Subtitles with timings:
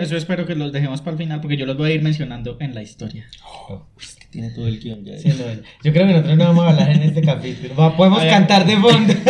[0.00, 2.56] Eso espero que los dejemos para el final porque yo los voy a ir mencionando
[2.60, 3.26] en la historia.
[4.00, 5.18] Es que tiene todo el guion ya.
[5.18, 5.44] Sí, no,
[5.82, 7.74] yo creo que nosotros no vamos a hablar en este capítulo.
[7.74, 9.14] Va, podemos cantar de fondo.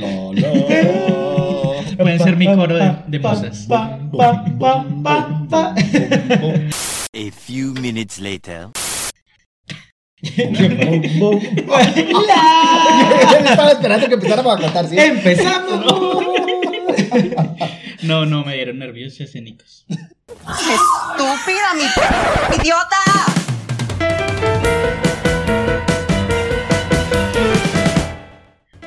[0.00, 0.30] No.
[1.96, 3.68] Pueden ser mi coro de, de musas.
[7.12, 8.68] A few minutes later.
[13.42, 14.98] Estaba esperando que empezáramos a cantar, ¿sí?
[14.98, 16.24] Empezamos.
[18.02, 19.84] No, no, me dieron nervios escénicos.
[19.88, 21.82] ¡Estúpida, mi
[22.56, 22.96] idiota!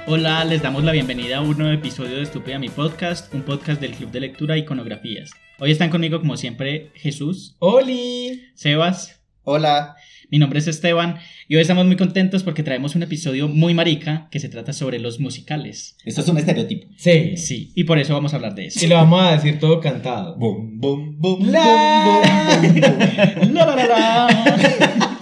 [0.07, 3.79] Hola, les damos la bienvenida a un nuevo episodio de Estúpida Mi Podcast, un podcast
[3.81, 5.31] del Club de Lectura e Iconografías.
[5.59, 8.51] Hoy están conmigo, como siempre, Jesús, Oli.
[8.55, 9.95] Sebas, Hola.
[10.33, 14.29] Mi nombre es Esteban y hoy estamos muy contentos porque traemos un episodio muy marica
[14.31, 15.95] que se trata sobre los musicales.
[16.05, 16.87] Esto es un estereotipo.
[16.97, 17.37] Sí.
[17.37, 18.83] Sí, y por eso vamos a hablar de eso.
[18.83, 20.35] Y lo vamos a decir todo cantado.
[20.35, 23.53] Bum, bum, bum, La- bum, bum, bum.
[23.53, 25.17] La, la, la, la.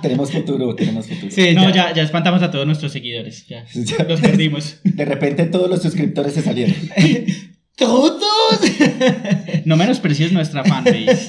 [0.02, 1.30] Tenemos futuro, tenemos futuro.
[1.30, 3.46] Sí, No, ya, ya espantamos a todos nuestros seguidores.
[3.46, 4.02] Ya, Ya.
[4.02, 4.80] los perdimos.
[4.82, 6.74] De repente todos los suscriptores se salieron.
[7.80, 8.20] ¿Todos?
[9.64, 11.28] No menosprecies nuestra fanbase.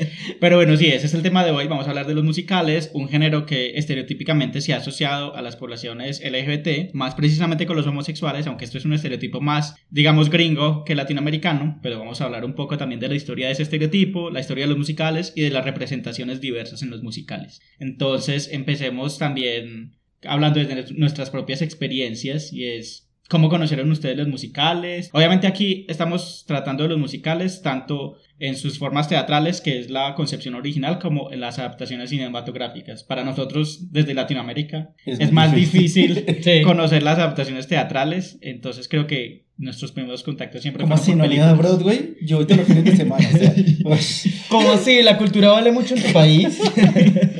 [0.40, 1.68] Pero bueno, sí, ese es el tema de hoy.
[1.68, 5.56] Vamos a hablar de los musicales, un género que estereotípicamente se ha asociado a las
[5.56, 10.84] poblaciones LGBT, más precisamente con los homosexuales, aunque esto es un estereotipo más, digamos, gringo
[10.84, 11.78] que latinoamericano.
[11.82, 14.64] Pero vamos a hablar un poco también de la historia de ese estereotipo, la historia
[14.64, 17.60] de los musicales y de las representaciones diversas en los musicales.
[17.78, 23.01] Entonces, empecemos también hablando de nuestras propias experiencias y es
[23.32, 25.08] cómo conocieron ustedes los musicales.
[25.14, 30.14] Obviamente aquí estamos tratando de los musicales tanto en sus formas teatrales, que es la
[30.14, 33.04] concepción original, como en las adaptaciones cinematográficas.
[33.04, 36.42] Para nosotros, desde Latinoamérica, es, Es más difícil difícil.
[36.42, 36.60] Sí.
[36.60, 41.52] conocer las adaptaciones teatrales, entonces creo que nuestros primeros contactos siempre Como si no había
[41.52, 41.78] películas.
[41.78, 43.26] Broadway, yo voy los fines de semana.
[43.32, 43.98] O sea, uy.
[44.48, 46.60] Como si la cultura vale mucho en tu país.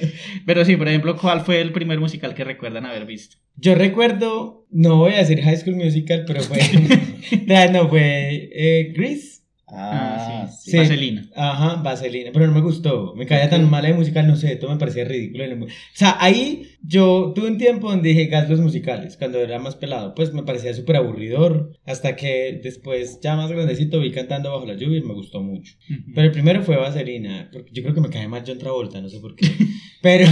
[0.47, 3.37] Pero sí, por ejemplo, ¿cuál fue el primer musical que recuerdan haber visto?
[3.57, 6.59] Yo recuerdo, no voy a decir High School Musical, pero fue.
[7.73, 9.42] No, fue eh, Grease.
[9.75, 10.65] Ah, sí.
[10.65, 10.71] sí.
[10.73, 10.77] Sí.
[10.77, 11.29] Vaselina.
[11.35, 13.15] Ajá, Vaselina, pero no me gustó.
[13.17, 15.45] Me caía tan mala de musical, no sé, todo me parecía ridículo.
[15.65, 19.77] O sea, ahí yo tuve un tiempo donde dije gas los musicales, cuando era más
[19.77, 21.73] pelado, pues me parecía súper aburridor.
[21.87, 25.75] Hasta que después, ya más grandecito, vi cantando bajo la lluvia y me gustó mucho.
[26.15, 29.09] Pero el primero fue Vaselina, porque yo creo que me cae más John Travolta, no
[29.09, 29.47] sé por qué.
[30.03, 30.27] Pero,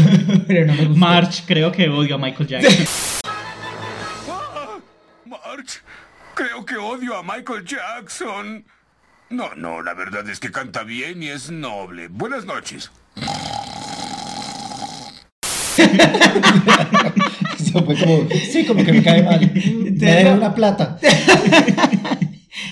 [0.49, 0.99] pero no me gustó.
[0.99, 3.21] March, creo que odio a Michael Jackson.
[4.29, 4.81] Ah,
[5.25, 5.81] March,
[6.35, 8.65] creo que odio a Michael Jackson.
[9.31, 12.09] No, no, la verdad es que canta bien y es noble.
[12.09, 12.91] Buenas noches.
[17.57, 19.53] Eso fue como, sí, como que me cae mal.
[19.55, 20.99] Me debe una plata.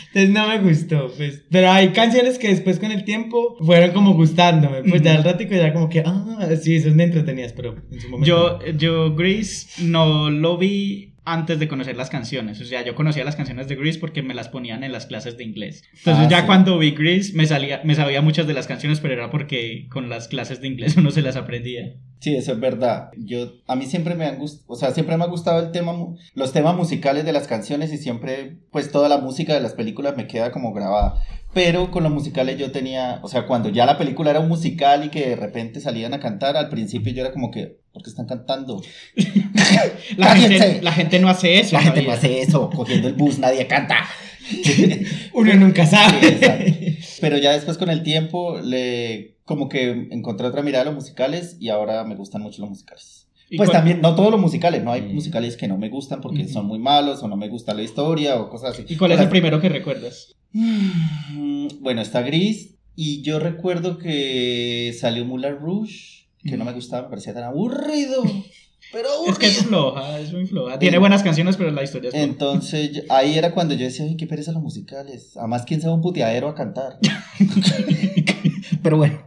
[0.08, 1.44] Entonces no me gustó, pues.
[1.48, 4.82] Pero hay canciones que después con el tiempo fueron como gustándome.
[4.82, 8.26] Pues ya al ratico ya como que, ah, sí, son entretenidas, pero en su momento.
[8.26, 12.60] Yo, yo Grease no lo vi antes de conocer las canciones.
[12.60, 15.36] O sea, yo conocía las canciones de Grease porque me las ponían en las clases
[15.36, 15.82] de inglés.
[15.98, 16.46] Entonces Ah, ya sí.
[16.46, 20.08] cuando vi Grease me, salía, me sabía muchas de las canciones, pero era porque con
[20.08, 21.94] las clases de inglés uno se las aprendía.
[22.20, 23.10] Sí, eso es verdad.
[23.16, 25.92] Yo, a mí siempre me han gustado, o sea, siempre me ha gustado el tema,
[26.34, 30.16] los temas musicales de las canciones y siempre, pues toda la música de las películas
[30.16, 31.14] me queda como grabada.
[31.54, 35.04] Pero con los musicales yo tenía, o sea, cuando ya la película era un musical
[35.04, 38.10] y que de repente salían a cantar, al principio yo era como que, ¿por qué
[38.10, 38.82] están cantando?
[40.16, 40.82] La, gente, ¡Cállense!
[40.82, 41.74] la gente no hace eso.
[41.74, 44.08] La gente no hace eso, cogiendo el bus, nadie canta.
[45.34, 46.98] Uno nunca sabe.
[47.00, 47.20] Sí.
[47.20, 51.56] Pero ya después con el tiempo le como que encontré otra mirada a los musicales
[51.58, 53.27] y ahora me gustan mucho los musicales.
[53.50, 55.14] ¿Y Pues también, no todos los musicales, no hay Mm.
[55.14, 58.36] musicales que no me gustan porque son muy malos o no me gusta la historia
[58.40, 58.84] o cosas así.
[58.88, 60.34] ¿Y cuál es el primero que recuerdas?
[60.52, 67.02] Mm, Bueno, está Gris y yo recuerdo que salió Moulin Rouge, que no me gustaba,
[67.04, 68.22] me parecía tan aburrido.
[68.92, 70.78] Pero Es que es floja, es muy floja.
[70.78, 72.24] Tiene buenas canciones, pero la historia es floja.
[72.24, 75.36] Entonces yo- ahí era cuando yo decía, ay, qué pereza los musicales.
[75.36, 76.98] Además, ¿quién se va un puteadero a cantar?
[78.82, 79.22] Pero bueno.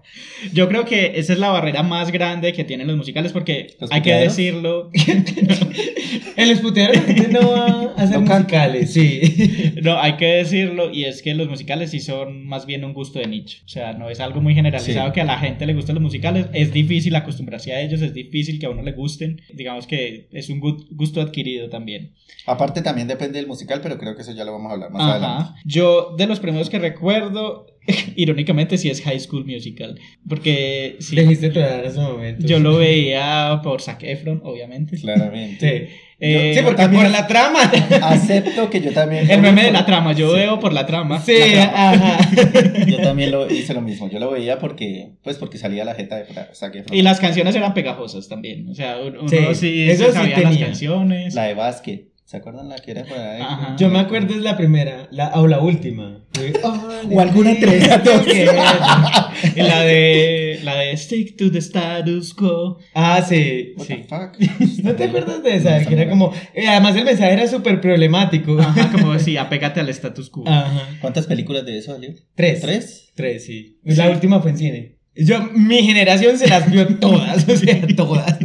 [0.54, 3.92] Yo creo que esa es la barrera más grande que tienen los musicales porque ¿Los
[3.92, 4.90] hay que decirlo.
[6.38, 9.74] En los puteros la gente no va a hacer No musicales, sí.
[9.82, 13.20] No, hay que decirlo y es que los musicales sí son más bien un gusto
[13.20, 13.60] de nicho.
[13.66, 15.14] O sea, no es algo muy generalizado Sí.
[15.14, 16.48] que a la gente le gusten los musicales.
[16.54, 19.42] Es difícil acostumbrarse a ellos, es difícil que a uno le gusten.
[19.54, 22.14] Digamos que es un gu- gusto adquirido también.
[22.46, 25.04] Aparte también depende del musical, pero creo que eso ya lo vamos a hablar más
[25.04, 25.60] adelante.
[25.66, 27.68] Yo de los primeros que recuerdo
[28.16, 30.00] irónicamente sí es High School Musical.
[30.32, 32.48] Porque sí, Dijiste tu edad en ese momento.
[32.48, 34.96] yo lo veía por Zac Efron, obviamente.
[34.98, 35.90] Claramente.
[35.90, 35.96] Sí.
[36.24, 37.70] Eh, sí, porque también- por la trama.
[38.04, 39.30] Acepto que yo también.
[39.30, 41.20] El meme de la trama, yo veo por la trama.
[41.20, 42.16] Sí, La trama.
[42.16, 42.30] ajá.
[42.88, 44.10] Yo también lo hice lo mismo.
[44.10, 46.98] Yo lo veía porque, pues, porque salía la jeta de Zac Efron.
[46.98, 48.70] Y las canciones eran pegajosas también.
[48.70, 51.36] O sea, uno Sí, sí, eso sabía las canciones.
[51.36, 52.06] La de básquet.
[52.32, 53.42] ¿Se acuerdan la que era por ahí?
[53.42, 53.76] Ajá.
[53.78, 56.24] Yo me acuerdo es la primera, la, o la última.
[57.12, 57.52] O alguna.
[57.52, 57.62] Y
[59.62, 62.78] la de la de Stick to the status quo.
[62.94, 63.74] Ah, sí.
[63.76, 63.96] What Sí.
[63.96, 64.38] the fuck?
[64.84, 65.78] ¿No te acuerdas de esa?
[65.80, 66.32] No, que era como.
[66.54, 68.58] eh, además, el mensaje era súper problemático.
[68.60, 70.48] Ajá, como decía, apégate al status quo.
[70.48, 70.88] Ajá.
[71.02, 72.12] ¿Cuántas películas de eso salió?
[72.36, 72.62] Tres.
[72.62, 73.12] ¿Tres?
[73.14, 73.78] Tres, sí.
[73.84, 74.96] La última fue en cine.
[75.16, 78.38] Yo, mi generación se las vio todas, o sea, todas.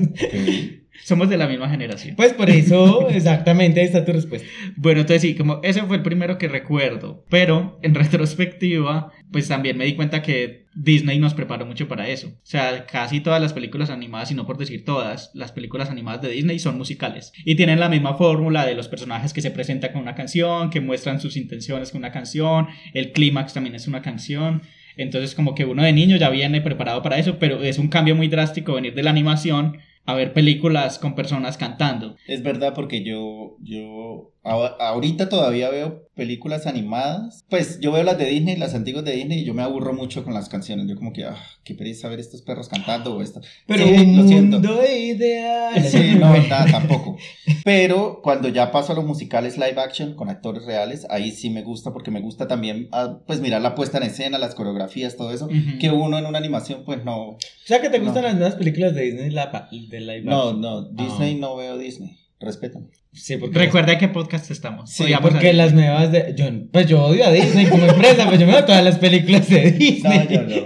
[1.06, 2.16] Somos de la misma generación.
[2.16, 4.48] Pues por eso, exactamente, ahí está tu respuesta.
[4.74, 7.24] Bueno, entonces sí, como ese fue el primero que recuerdo.
[7.30, 12.26] Pero en retrospectiva, pues también me di cuenta que Disney nos preparó mucho para eso.
[12.26, 16.22] O sea, casi todas las películas animadas, y no por decir todas, las películas animadas
[16.22, 17.32] de Disney son musicales.
[17.44, 20.80] Y tienen la misma fórmula de los personajes que se presentan con una canción, que
[20.80, 24.62] muestran sus intenciones con una canción, el clímax también es una canción.
[24.96, 28.16] Entonces como que uno de niño ya viene preparado para eso, pero es un cambio
[28.16, 32.16] muy drástico venir de la animación a ver películas con personas cantando.
[32.26, 37.44] Es verdad porque yo, yo ahorita todavía veo películas animadas.
[37.50, 40.24] Pues yo veo las de Disney, las antiguas de Disney y yo me aburro mucho
[40.24, 40.86] con las canciones.
[40.88, 43.40] Yo como que, ah, qué pereza ver estos perros cantando o esto.
[43.66, 44.58] Pero Sí, un lo siento.
[44.58, 45.82] mundo ideal.
[45.84, 47.16] Sí, no, nada, tampoco.
[47.64, 51.62] Pero cuando ya paso a los musicales live action con actores reales, ahí sí me
[51.62, 55.32] gusta porque me gusta también, ah, pues mirar la puesta en escena, las coreografías, todo
[55.32, 55.48] eso,
[55.80, 58.28] que uno en una animación, pues no, O sea, que te gustan No.
[58.28, 60.60] las nuevas películas de Disney la, de live no, action.
[60.60, 62.86] no, Disney no veo Disney, respétame.
[63.12, 64.90] Sí, porque Recuerda en qué podcast estamos.
[64.90, 66.34] Sí, Podíamos porque las nuevas de.
[66.36, 69.48] Yo, pues yo odio a Disney como empresa, pues yo me veo todas las películas
[69.48, 70.28] de No, Disney.
[70.30, 70.56] yo no.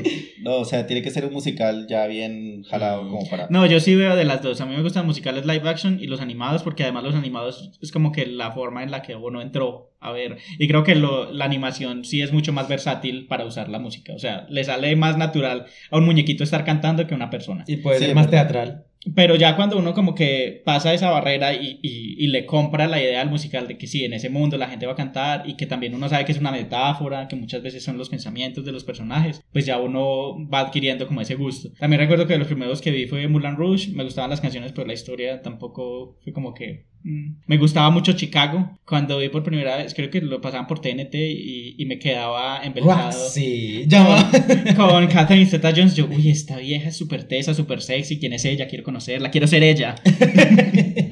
[0.43, 3.46] No, o sea, tiene que ser un musical ya bien jalado como para...
[3.50, 4.58] No, yo sí veo de las dos.
[4.62, 7.93] A mí me gustan musicales live action y los animados, porque además los animados es
[7.93, 10.38] como que la forma en la que uno entró a ver.
[10.58, 14.14] Y creo que lo- la animación sí es mucho más versátil para usar la música.
[14.14, 17.64] O sea, le sale más natural a un muñequito estar cantando que a una persona.
[17.66, 18.46] Y puede Sí, ser más verdad.
[18.49, 18.84] teatral.
[19.14, 23.00] Pero ya cuando uno como que pasa esa barrera y, y- y le compra la
[23.02, 25.56] idea al musical de que sí, en ese mundo la gente va a cantar y
[25.56, 28.73] que también uno sabe que es una metáfora, que muchas veces son los pensamientos de
[28.73, 31.70] los personajes, pues ya uno va adquiriendo como ese gusto.
[31.79, 34.73] También recuerdo que de los primeros que vi fue Mulan Rouge, me gustaban las canciones,
[34.73, 36.87] pero la historia tampoco fue como que...
[37.02, 37.35] mm.
[37.47, 41.14] Me gustaba mucho Chicago, cuando vi por primera vez, creo que lo pasaban por TNT
[41.14, 43.85] y, y me quedaba embelesado Sí.
[43.87, 44.31] Ya
[44.76, 48.44] con Catherine Zeta Jones, yo, uy, esta vieja es súper tesa, súper sexy, ¿quién es
[48.44, 48.69] ella?
[48.69, 49.94] Quiero conocerla, quiero ser ella.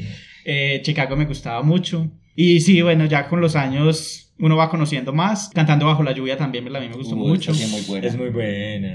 [0.51, 2.11] Eh, Chicago me gustaba mucho.
[2.35, 5.51] Y sí, bueno, ya con los años uno va conociendo más.
[5.51, 7.53] Cantando bajo la lluvia también a mí me gustó Uh, mucho.
[7.53, 8.07] es muy buena.
[8.07, 8.95] Es muy buena.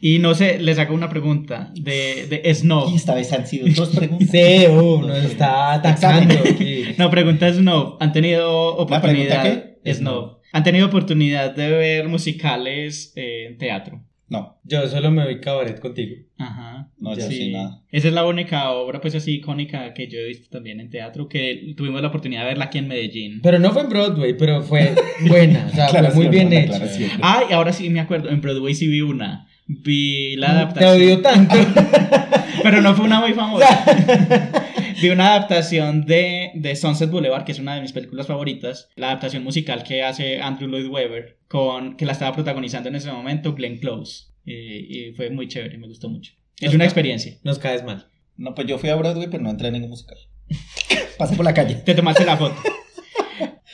[0.00, 2.90] Y no sé, les hago una pregunta de, de Snow.
[2.92, 4.28] Y esta vez han sido dos preguntas.
[4.30, 6.84] Sí, uh, nos está atacando aquí.
[6.96, 7.96] No, pregunta Snow.
[8.00, 9.42] ¿Han tenido pregunta oportunidad?
[9.82, 9.94] qué?
[9.94, 10.38] Snow.
[10.52, 14.04] ¿Han tenido oportunidad de ver musicales eh, en teatro?
[14.30, 16.16] No, Yo solo me voy cabaret contigo.
[16.36, 16.90] Ajá.
[16.98, 17.82] no, yo sí, nada.
[17.90, 21.28] Esa es la única obra, pues así icónica que yo he visto también en teatro,
[21.28, 23.40] que tuvimos la oportunidad de verla aquí en Medellín.
[23.42, 24.94] Pero no fue en Broadway, pero fue
[25.26, 25.68] buena.
[25.72, 26.78] O sea, fue muy bien hecha.
[27.22, 29.47] Ah, y ahora sí me acuerdo, en Broadway sí vi una.
[29.68, 30.96] Vi la Te adaptación.
[30.96, 31.54] odio tanto.
[32.62, 33.66] Pero no fue una muy famosa.
[35.00, 38.88] Vi una adaptación de, de Sunset Boulevard, que es una de mis películas favoritas.
[38.96, 43.12] La adaptación musical que hace Andrew Lloyd Webber, con, que la estaba protagonizando en ese
[43.12, 44.24] momento Glenn Close.
[44.46, 46.32] Eh, y fue muy chévere, me gustó mucho.
[46.60, 47.34] Es una experiencia.
[47.44, 48.08] Nos caes mal.
[48.36, 50.18] No, pues yo fui a Broadway, pero no entré a ningún musical.
[51.18, 51.76] Pasé por la calle.
[51.76, 52.56] Te tomaste la foto.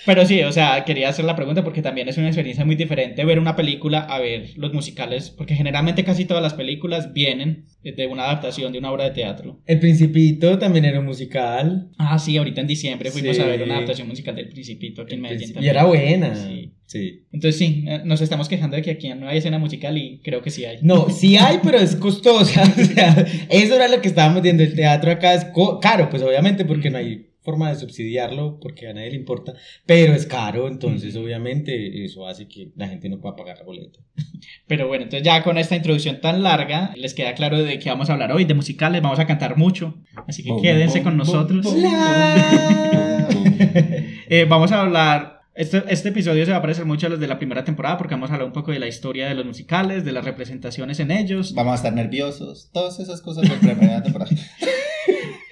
[0.06, 3.24] Pero sí, o sea, quería hacer la pregunta porque también es una experiencia muy diferente
[3.24, 8.06] ver una película a ver los musicales, porque generalmente casi todas las películas vienen de
[8.06, 9.60] una adaptación de una obra de teatro.
[9.66, 11.90] El Principito también era un musical.
[11.98, 13.42] Ah, sí, ahorita en diciembre fuimos Sí.
[13.42, 15.54] a ver una adaptación musical del Principito aquí en Medellín.
[15.60, 16.34] y era buena.
[16.34, 16.72] Sí.
[16.86, 17.24] Sí.
[17.32, 20.42] Entonces sí, eh, nos estamos quejando de que aquí no hay escena musical y creo
[20.42, 20.78] que sí hay.
[20.82, 22.62] No, sí hay, pero es costosa.
[22.78, 24.62] O sea, eso era lo que estábamos viendo.
[24.62, 25.46] El teatro acá es
[25.80, 29.52] caro, pues obviamente porque no hay forma de subsidiarlo, porque a nadie le importa,
[29.86, 34.00] pero es caro, entonces obviamente eso hace que la gente no pueda pagar la boleta.
[34.66, 38.08] Pero bueno, entonces ya con esta introducción tan larga, les queda claro de qué vamos
[38.08, 39.94] a hablar hoy, de musicales, vamos a cantar mucho,
[40.26, 41.66] así que Bum, quédense bum, con bum, nosotros.
[44.26, 45.42] Eh, vamos a hablar.
[45.54, 48.14] Este, este episodio se va a parecer mucho a los de la primera temporada porque
[48.14, 51.10] vamos a hablar un poco de la historia de los musicales, de las representaciones en
[51.10, 51.54] ellos.
[51.54, 52.70] Vamos a estar nerviosos.
[52.72, 54.30] Todas esas cosas de primera temporada.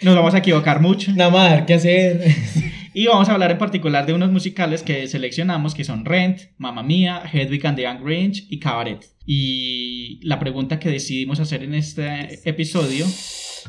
[0.02, 1.12] Nos vamos a equivocar mucho.
[1.12, 2.20] Nada más, ¿qué hacer?
[2.94, 6.82] Y vamos a hablar en particular de unos musicales que seleccionamos, que son Rent, Mamma
[6.82, 9.02] Mia, Hedwig and the Young Grinch y Cabaret.
[9.24, 13.06] Y la pregunta que decidimos hacer en este episodio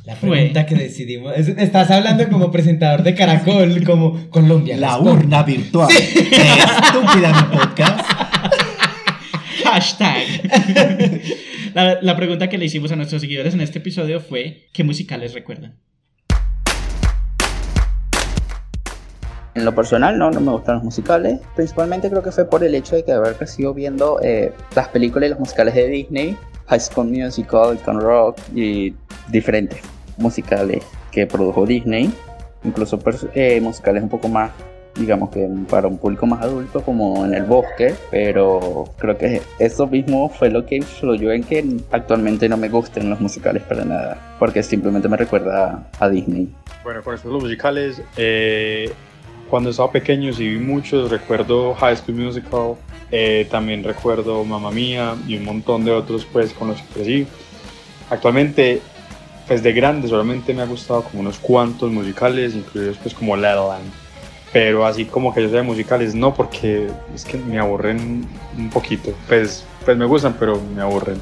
[0.05, 0.29] La Fue.
[0.31, 1.31] pregunta que decidimos.
[1.37, 4.75] es- estás hablando como presentador de Caracol, como Colombia.
[4.75, 5.89] La urna virtual.
[5.89, 8.05] Estúpida mi podcast.
[9.63, 11.21] Hashtag.
[11.73, 15.33] La, la pregunta que le hicimos a nuestros seguidores en este episodio fue, ¿qué musicales
[15.33, 15.75] recuerdan?
[19.55, 21.39] En lo personal, no, no me gustan los musicales.
[21.55, 25.27] Principalmente creo que fue por el hecho de que haber crecido viendo eh, las películas
[25.27, 28.95] y los musicales de Disney, High School Musical, Con Rock y
[29.27, 29.79] diferentes
[30.17, 32.11] musicales que produjo Disney.
[32.63, 32.97] Incluso
[33.35, 34.49] eh, musicales un poco más,
[34.95, 37.93] digamos que para un público más adulto, como En el Bosque.
[38.09, 43.07] Pero creo que eso mismo fue lo que influyó en que actualmente no me gusten
[43.07, 44.35] los musicales para nada.
[44.39, 46.51] Porque simplemente me recuerda a Disney.
[46.83, 48.91] Bueno, con los musicales, eh,
[49.53, 52.73] cuando estaba pequeño sí vi muchos, recuerdo High School Musical,
[53.11, 57.27] eh, también recuerdo Mamma Mía y un montón de otros pues con los que crecí.
[58.09, 58.81] Actualmente,
[59.47, 63.53] pues de grande solamente me ha gustado como unos cuantos musicales, incluidos pues como La
[63.53, 63.91] La Land.
[64.51, 68.71] Pero así como que yo sea de musicales, no, porque es que me aburren un
[68.71, 69.13] poquito.
[69.27, 71.21] Pues, pues me gustan, pero me aburren.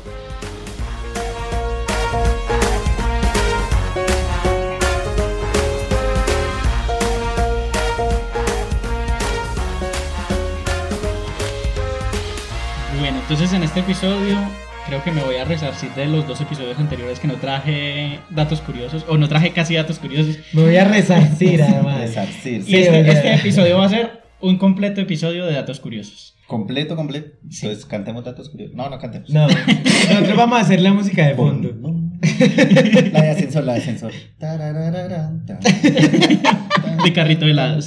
[13.72, 14.38] Este episodio
[14.86, 18.60] creo que me voy a resarcir de los dos episodios anteriores que no traje datos
[18.60, 20.40] curiosos, o no traje casi datos curiosos.
[20.52, 22.02] Me voy a resarcir además.
[22.02, 22.60] Resarcir.
[22.60, 26.36] Y Sí, este, este episodio va a ser un completo episodio de datos curiosos.
[26.48, 27.30] Completo, completo.
[27.44, 28.76] Entonces cantemos datos curiosos.
[28.76, 29.30] No, no cantemos.
[29.30, 31.72] No, nosotros vamos a hacer la música de fondo.
[33.14, 34.12] La de ascensor, la de ascensor.
[37.06, 37.86] De carrito de helados.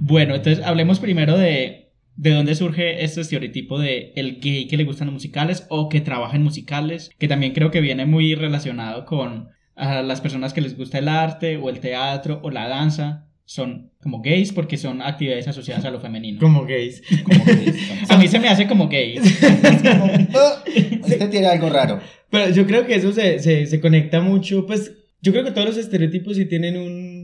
[0.00, 1.85] Bueno, entonces hablemos primero de,
[2.16, 6.00] de dónde surge este estereotipo de el gay que le gustan los musicales o que
[6.00, 10.62] trabaja en musicales, que también creo que viene muy relacionado con a las personas que
[10.62, 13.22] les gusta el arte o el teatro o la danza.
[13.48, 16.40] Son como gays porque son actividades asociadas a lo femenino.
[16.40, 17.02] Como gays.
[17.22, 19.18] Como estamos- A mí se me hace como gay.
[20.34, 20.62] Ah,
[21.02, 22.00] Usted tiene algo raro.
[22.30, 24.92] Pero yo creo que eso se, se, se conecta mucho, pues
[25.22, 27.15] yo creo que todos los estereotipos sí tienen un...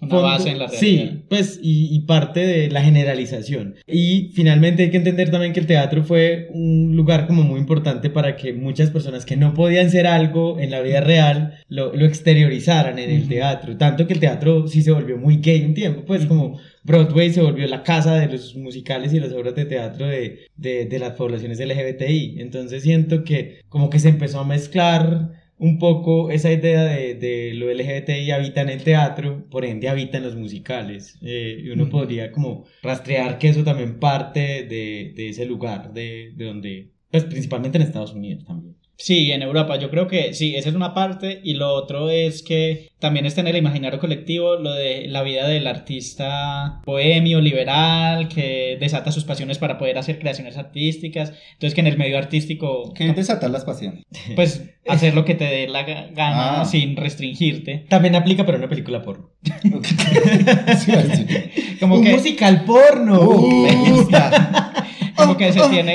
[0.00, 0.80] Una base en la realidad.
[0.80, 3.74] Sí, pues y, y parte de la generalización.
[3.86, 8.08] Y finalmente hay que entender también que el teatro fue un lugar como muy importante
[8.08, 12.06] para que muchas personas que no podían ser algo en la vida real lo, lo
[12.06, 13.28] exteriorizaran en el Ujú.
[13.28, 13.76] teatro.
[13.76, 17.42] Tanto que el teatro sí se volvió muy gay un tiempo, pues como Broadway se
[17.42, 21.12] volvió la casa de los musicales y las obras de teatro de, de, de las
[21.12, 22.36] poblaciones LGBTI.
[22.40, 27.54] Entonces siento que como que se empezó a mezclar un poco esa idea de, de
[27.54, 31.18] lo LGBTI habita en el teatro, por ende habita en los musicales.
[31.22, 36.32] Eh, y uno podría como rastrear que eso también parte de, de ese lugar, de,
[36.34, 38.79] de donde, pues principalmente en Estados Unidos también.
[39.02, 42.42] Sí, en Europa, yo creo que sí, esa es una parte y lo otro es
[42.42, 48.28] que también está en el imaginario colectivo lo de la vida del artista bohemio, liberal,
[48.28, 52.92] que desata sus pasiones para poder hacer creaciones artísticas, entonces que en el medio artístico,
[52.94, 54.04] ¿Qué es desatar las pasiones?
[54.36, 56.64] pues hacer lo que te dé la ga- gana Ah.
[56.66, 59.30] sin restringirte, También aplica para una película porno.
[60.78, 61.76] Sí, sí.
[61.80, 63.18] como un que, musical porno.
[63.20, 64.72] Uh, me gusta.
[65.16, 65.94] como que se tiene...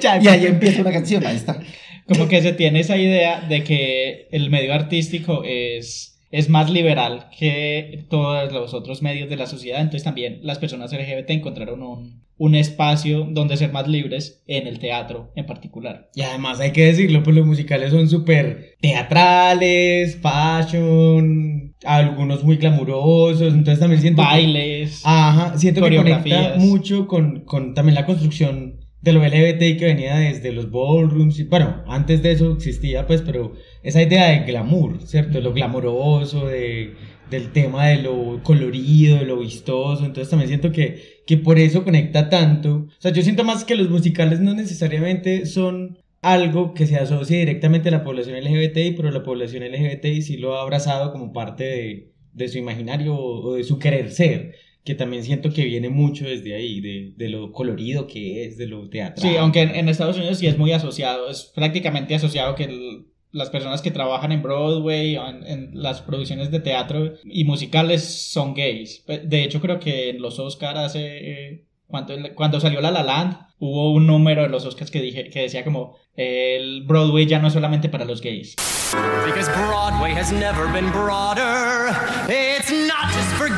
[0.00, 1.26] Ya, Y ahí empieza una canción.
[1.26, 1.60] Ahí está.
[2.06, 7.28] como que se tiene esa idea de que el medio artístico es, es más liberal
[7.38, 12.22] que todos los otros medios de la sociedad, entonces también las personas LGBT encontraron un,
[12.38, 16.08] un espacio donde ser más libres en el teatro en particular.
[16.14, 23.52] Y además hay que decirlo, pues los musicales son súper teatrales, fashion, algunos muy glamurosos,
[23.54, 24.22] entonces también siento...
[24.22, 29.76] que- Bailes, Ajá, siento que conecta mucho con, con también la construcción de lo LGBTI
[29.76, 33.52] que venía desde los ballrooms, y, bueno, antes de eso existía pues, pero
[33.82, 35.40] esa idea de glamour, ¿cierto?
[35.40, 36.94] Lo glamoroso, de,
[37.30, 41.84] del tema de lo colorido, de lo vistoso, entonces también siento que, que por eso
[41.84, 46.86] conecta tanto, o sea, yo siento más que los musicales no necesariamente son algo que
[46.86, 51.12] se asocie directamente a la población LGBTI, pero la población LGBTI sí lo ha abrazado
[51.12, 54.54] como parte de, de su imaginario o de su querer ser
[54.84, 58.66] que también siento que viene mucho desde ahí, de, de lo colorido que es, de
[58.66, 59.28] lo teatral.
[59.30, 63.06] Sí, aunque en, en Estados Unidos sí es muy asociado, es prácticamente asociado que el-
[63.30, 68.02] las personas que trabajan en Broadway o en, en las producciones de teatro y musicales
[68.32, 69.04] son gays.
[69.06, 71.00] De hecho, creo que en los Oscars hace...
[71.48, 75.28] eh, cuando, cuando salió La La Land, hubo un número de los Oscars que, dije,
[75.28, 78.56] que decía como el Broadway ya no es solamente para los gays.
[79.26, 81.92] Because Broadway has never been broader.
[82.30, 83.48] It's not just for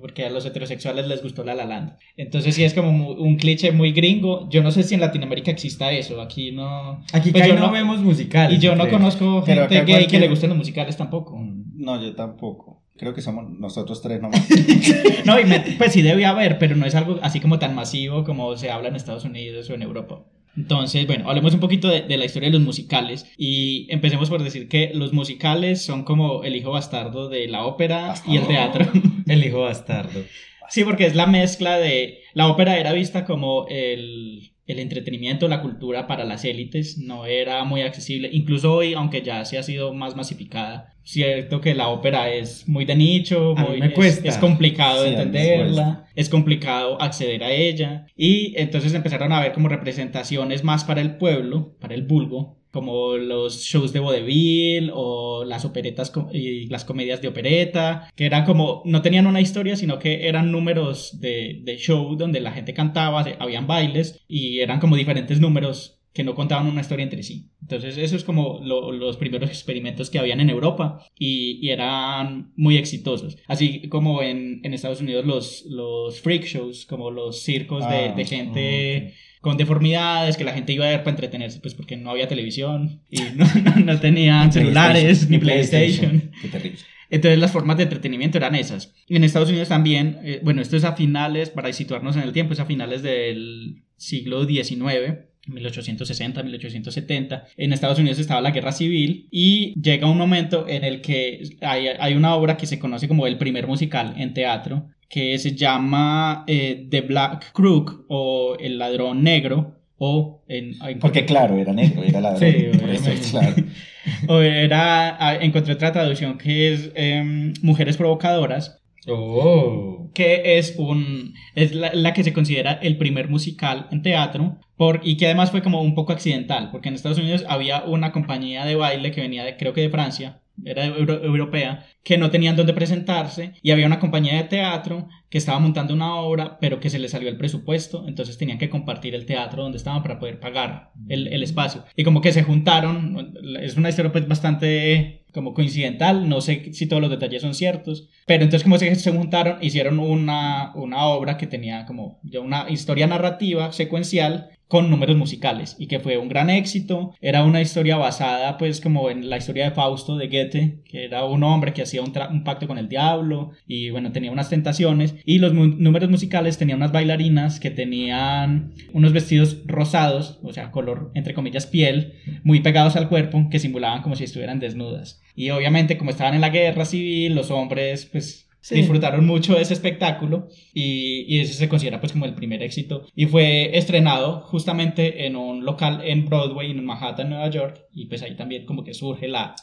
[0.00, 1.92] Porque a los heterosexuales les gustó La La Land.
[2.16, 4.48] Entonces sí es como un cliché muy gringo.
[4.48, 6.20] Yo no sé si en Latinoamérica exista eso.
[6.22, 7.02] Aquí no...
[7.12, 8.58] Aquí Pues yo no, no- vemos musicales.
[8.58, 8.96] Y yo no creo.
[8.98, 11.38] conozco gente gay que le gusten los musicales tampoco.
[11.74, 12.82] No, yo tampoco.
[12.96, 14.46] Creo que somos nosotros tres nomás.
[15.26, 18.24] No, y me- pues sí debe haber, pero no es algo así como tan masivo
[18.24, 20.24] como se habla en Estados Unidos o en Europa.
[20.56, 24.42] Entonces, bueno, hablemos un poquito de, de la historia de los musicales y empecemos por
[24.42, 28.86] decir que los musicales son como el hijo bastardo de la ópera y el teatro.
[29.26, 30.24] El hijo bastardo.
[30.70, 32.20] Sí, porque es la mezcla de...
[32.32, 37.64] La ópera era vista como el, el entretenimiento, la cultura para las élites, no era
[37.64, 38.28] muy accesible.
[38.32, 42.84] Incluso hoy, aunque ya se ha sido más masificada, cierto que la ópera es muy
[42.84, 48.06] de nicho, muy, es- es, complicado Sí, entenderla, es complicado acceder a ella.
[48.16, 53.16] Y entonces empezaron a ver como representaciones más para el pueblo, para el vulgo, como
[53.16, 58.82] los shows de vodevil o las operetas y las comedias de opereta, que eran como,
[58.84, 63.20] no tenían una historia, sino que eran números de, de show donde la gente cantaba,
[63.38, 67.50] habían bailes y eran como diferentes números que no contaban una historia entre sí.
[67.62, 72.52] Entonces eso es como lo- los primeros experimentos que habían en Europa y, y eran
[72.56, 73.36] muy exitosos.
[73.46, 78.14] Así como en, en Estados Unidos los, los freak shows, como los circos de, Ah,
[78.16, 82.10] de gente con deformidades que la gente iba a ver para entretenerse, pues porque no
[82.10, 86.30] había televisión y no, no- no tenían celulares ni PlayStation.
[86.42, 86.78] Qué terrible.
[87.12, 88.94] Entonces las formas de entretenimiento eran esas.
[89.08, 92.32] Y en Estados Unidos también, eh, bueno, esto es a finales, para situarnos en el
[92.32, 95.18] tiempo, es a finales del siglo XIX.
[95.48, 97.46] 1860, 1870.
[97.56, 101.88] En Estados Unidos estaba la guerra civil y llega un momento en el que hay,
[101.88, 106.44] hay una obra que se conoce como el primer musical en teatro, que se llama
[106.46, 109.76] eh, The Black Crook o El ladrón negro.
[109.98, 112.40] O en, en- Porque claro, era negro, era ladrón.
[112.50, 113.54] Sí, eso, claro.
[114.28, 120.10] o era, ah, encontré otra traducción que es em, Mujeres Provocadoras, Oh.
[120.14, 125.00] que es un es la, la que se considera el primer musical en teatro por,
[125.02, 128.64] y que además fue como un poco accidental porque en Estados Unidos había una compañía
[128.66, 132.56] de baile que venía de, creo que de Francia era euro- europea que no tenían
[132.56, 136.90] dónde presentarse y había una compañía de teatro que estaba montando una obra pero que
[136.90, 140.40] se le salió el presupuesto entonces tenían que compartir el teatro donde estaban para poder
[140.40, 141.84] pagar el, el espacio.
[141.96, 146.86] Y como que se juntaron es una historia pues bastante como coincidental no sé si
[146.86, 151.36] todos los detalles son ciertos pero entonces como se, se juntaron hicieron una, una obra
[151.38, 156.28] que tenía como ya una historia narrativa secuencial con números musicales y que fue un
[156.28, 157.12] gran éxito.
[157.20, 161.24] Era una historia basada pues como en la historia de Fausto de Goethe, que era
[161.24, 162.12] un hombre que hacía un,
[162.44, 166.92] pacto con el diablo y bueno, tenía unas tentaciones y los números musicales tenían unas
[166.92, 173.08] bailarinas que tenían unos vestidos rosados, o sea, color entre comillas piel, muy pegados al
[173.08, 175.20] cuerpo que simulaban como si estuvieran desnudas.
[175.34, 178.74] Y obviamente como estaban en la guerra civil, los hombres pues Sí.
[178.74, 183.06] disfrutaron mucho de ese espectáculo y, y ese se considera pues como el primer éxito
[183.16, 188.22] y fue estrenado justamente en un local en Broadway en Manhattan, Nueva York y pues
[188.22, 189.54] ahí también como que surge la,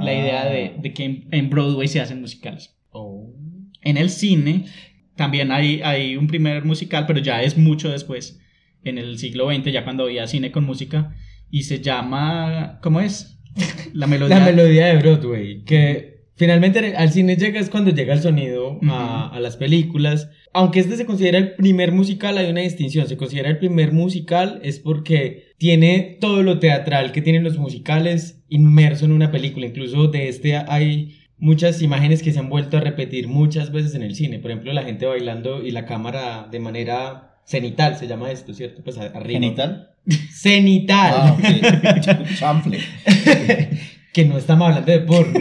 [0.00, 2.76] la idea de, de que en, en Broadway se hacen musicales.
[2.90, 3.34] Oh.
[3.82, 4.66] En el cine
[5.18, 8.40] también hay, hay un primer musical, pero ya es mucho después,
[8.84, 11.14] en el siglo XX, ya cuando había cine con música,
[11.50, 13.40] y se llama, ¿cómo es?
[13.92, 14.38] La melodía.
[14.38, 16.07] La melodía de Broadway, que
[16.38, 20.30] finalmente al cine llega es cuando llega el sonido a, a las películas.
[20.54, 23.06] Aunque este se considera el primer musical, hay una distinción.
[23.06, 28.42] Se considera el primer musical es porque tiene todo lo teatral que tienen los musicales
[28.48, 29.66] inmerso en una película.
[29.66, 34.02] Incluso de este hay muchas imágenes que se han vuelto a repetir muchas veces en
[34.02, 34.38] el cine.
[34.38, 38.82] Por ejemplo, la gente bailando y la cámara de manera cenital, se llama esto, ¿cierto?
[38.82, 39.40] Pues arriba.
[39.40, 39.90] ¿Genital?
[40.30, 41.14] Cenital.
[41.14, 42.34] Ah, ok.
[42.38, 42.78] Chanfle.
[44.12, 45.40] que no estamos hablando de porno.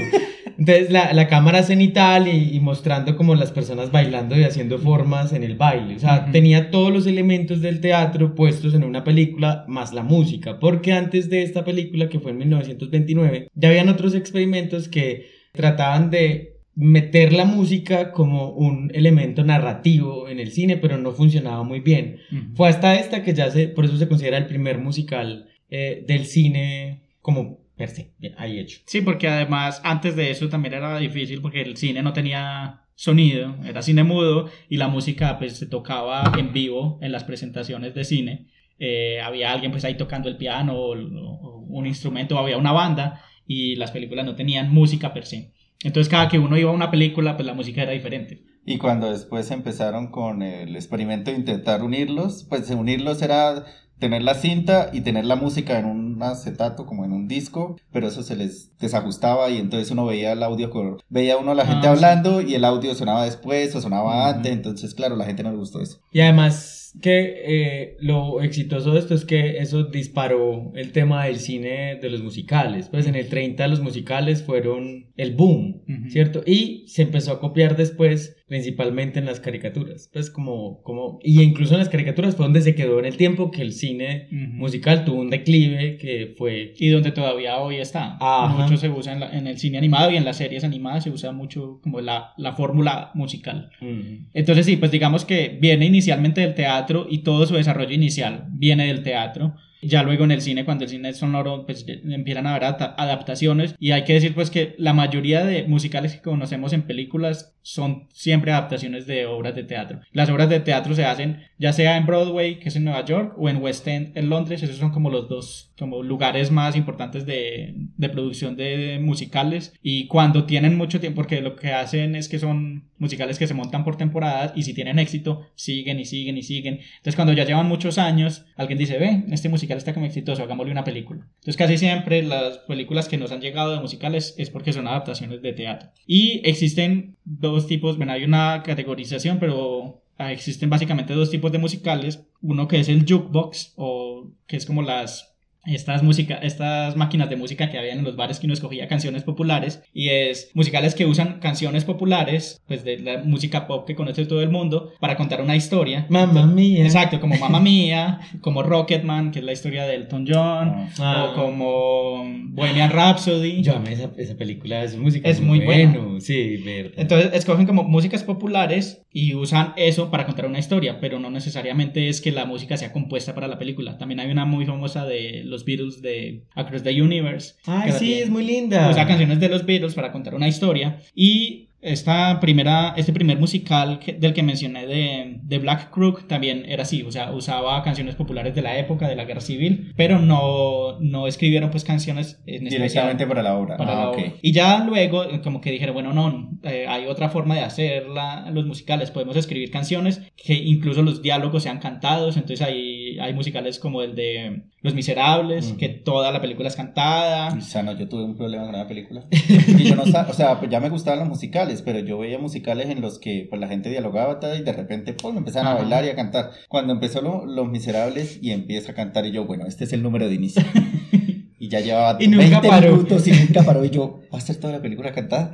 [0.57, 5.33] Entonces la, la cámara cenital y, y mostrando como las personas bailando y haciendo formas
[5.33, 5.95] en el baile.
[5.95, 10.59] O sea, tenía todos los elementos del teatro puestos en una película más la música.
[10.59, 16.09] Porque antes de esta película, que fue en 1929, ya habían otros experimentos que trataban
[16.09, 21.79] de meter la música como un elemento narrativo en el cine, pero no funcionaba muy
[21.79, 22.17] bien.
[22.53, 26.25] Fue hasta esta que ya se, por eso se considera el primer musical eh, del
[26.25, 28.79] cine como per se, bien, ahí hecho.
[28.85, 33.55] Sí, porque además antes de eso también era difícil porque el cine no tenía sonido,
[33.63, 38.03] era cine mudo y la música pues se tocaba en vivo en las presentaciones de
[38.03, 38.47] cine.
[38.79, 43.21] Eh, había alguien pues ahí tocando el piano o, o un instrumento, había una banda
[43.45, 45.53] y las películas no tenían música per se.
[45.83, 48.43] Entonces cada que uno iba a una película pues la música era diferente.
[48.65, 53.63] Y cuando después empezaron con el experimento de intentar unirlos, pues unirlos era
[53.99, 58.07] tener la cinta y tener la música en un acetato, como en un disco, pero
[58.07, 61.65] eso se les desajustaba y entonces uno veía el audio, con- veía uno a la
[61.65, 62.03] gente Ah, sí.
[62.03, 65.57] hablando y el audio sonaba después o sonaba antes, entonces claro, la gente no le
[65.57, 65.99] gustó eso.
[66.11, 71.37] Y además que eh, lo exitoso de esto es que eso disparó el tema del
[71.37, 72.89] cine de los musicales.
[72.89, 76.09] Pues en el 30 los musicales fueron el boom, Ujú.
[76.09, 76.43] ¿cierto?
[76.45, 80.09] Y se empezó a copiar después principalmente en las caricaturas.
[80.13, 83.51] Pues como, como, y incluso en las caricaturas fue donde se quedó en el tiempo
[83.51, 84.53] que el cine Ujú.
[84.53, 86.73] musical tuvo un declive que fue...
[86.77, 88.17] y donde todavía hoy está.
[88.21, 88.47] Ajá.
[88.63, 91.09] Mucho se usa en, la- en el cine animado y en las series animadas se
[91.09, 93.69] usa mucho como la, la fórmula musical.
[93.81, 96.76] mm, Entonces sí, pues digamos que viene inicialmente del teatro
[97.09, 99.55] y todo su desarrollo inicial viene del teatro.
[99.81, 102.95] Ya luego en el cine, cuando el cine es sonoro, pues empiezan a haber adapta-
[102.97, 107.53] adaptaciones y hay que decir pues que la mayoría de musicales que conocemos en películas
[107.61, 109.99] son siempre adaptaciones de obras de teatro.
[110.13, 113.33] Las obras de teatro se hacen ya sea en Broadway, que es en Nueva York,
[113.37, 114.63] o en West End, en Londres.
[114.63, 119.73] Esos son como los dos como lugares más importantes de, de producción de musicales.
[119.83, 123.53] Y cuando tienen mucho tiempo, porque lo que hacen es que son musicales que se
[123.53, 126.75] montan por temporadas y si tienen éxito, siguen y siguen y siguen.
[126.97, 130.71] Entonces cuando ya llevan muchos años, alguien dice, ve, este musical está como exitoso, hagámosle
[130.71, 131.27] una película.
[131.35, 135.41] Entonces casi siempre las películas que nos han llegado de musicales es porque son adaptaciones
[135.41, 135.89] de teatro.
[136.05, 141.59] Y existen dos tipos, bueno, hay una categorización, pero ah, existen básicamente dos tipos de
[141.59, 142.23] musicales.
[142.41, 145.26] Uno que es el jukebox, o que es como las
[145.67, 149.23] estas, música, estas máquinas de música que habían en los bares que uno escogía canciones
[149.23, 154.25] populares y es musicales que usan canciones populares pues de la música pop que conoce
[154.25, 156.83] todo el mundo para contar una historia Mamma mía.
[156.83, 161.29] exacto como Mamma Mía como Rocketman que es la historia de Elton John Ah.
[161.31, 165.91] o como Bohemian Rhapsody Yo amé esa, esa película, esa música Es muy buena.
[165.99, 166.19] bueno.
[166.21, 166.93] Sí, verdad.
[166.97, 172.07] Entonces escogen como músicas populares y usan eso para contar una historia, pero no necesariamente
[172.09, 173.97] es que la música sea compuesta para la película.
[173.97, 177.55] También hay una muy famosa de los Beatles de Across the Universe.
[177.65, 178.89] Ay, sí, es muy linda.
[178.89, 183.99] Usa canciones de los Beatles para contar una historia y esta primera, este primer musical
[183.99, 188.15] que- del que mencioné de, de Black Crook también era así, o sea, usaba canciones
[188.15, 192.65] populares de la época de la guerra civil, pero no, no escribieron pues canciones en
[192.65, 193.77] Directamente para la obra.
[193.77, 194.17] para ah, la ok.
[194.17, 194.33] obra.
[194.41, 198.07] Y ya luego, eh, como que dijeron, bueno, no, eh, hay otra forma de hacer
[198.07, 199.11] la- los musicales.
[199.11, 202.35] Podemos escribir canciones que incluso los diálogos sean cantados.
[202.37, 205.77] Entonces hay, hay musicales como el de Los Miserables, Ujú.
[205.77, 207.53] que toda la película es cantada.
[207.57, 209.25] O sea, no, yo tuve un problema con la película.
[209.77, 212.89] Y yo no o sea, pues ya me gustaban los musicales, pero yo veía musicales
[212.89, 216.05] en los que pues, la gente dialogaba tal, y de repente pum, empezaban a bailar
[216.05, 216.51] y a cantar.
[216.69, 220.03] Cuando empezó lo- Los Miserables y empieza a cantar y yo, bueno, este es el
[220.03, 220.63] número de inicio.
[221.59, 222.91] Y ya llevaba Y nunca 20 paró.
[222.91, 225.53] minutos y nunca paró y yo, ¿va a ser toda la película cantada?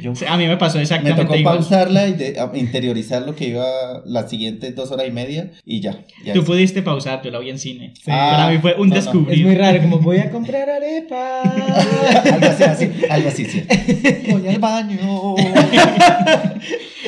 [0.00, 1.56] Yo, O sea, A mí me pasó me exactamente tocó igual.
[1.56, 3.66] pausarla y de- interiorizar lo que iba
[4.06, 6.04] las siguientes dos horas y media y ya.
[6.24, 7.92] ya Tú pudiste pausar, yo la vi en cine.
[8.06, 9.00] Ah, Para mí fue un no, no.
[9.00, 9.38] descubrir.
[9.40, 11.42] Es muy raro, como voy a comprar arepa.
[12.32, 13.62] algo así, así, algo así, sí.
[14.30, 15.34] Voy al baño.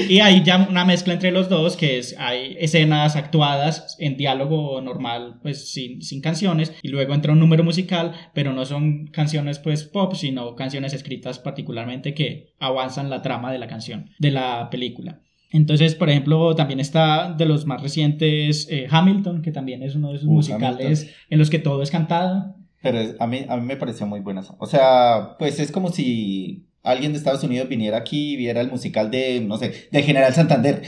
[0.09, 4.80] Y hay ya una mezcla entre los dos, que es, hay escenas actuadas en diálogo
[4.80, 9.59] normal, pues sin, sin canciones, y luego entra un número musical, pero no son canciones
[9.59, 14.68] pues pop, sino canciones escritas particularmente que avanzan la trama de la canción, de la
[14.70, 15.20] película.
[15.50, 20.11] Entonces, por ejemplo, también está de los más recientes eh, Hamilton, que también es uno
[20.11, 22.57] de esos Uh, musicales en los que todo es cantado.
[22.83, 24.42] Pero a mí, a mí me pareció muy buena.
[24.59, 28.70] O sea, pues es como si alguien de Estados Unidos viniera aquí y viera el
[28.70, 30.83] musical de, no sé, de General Santander.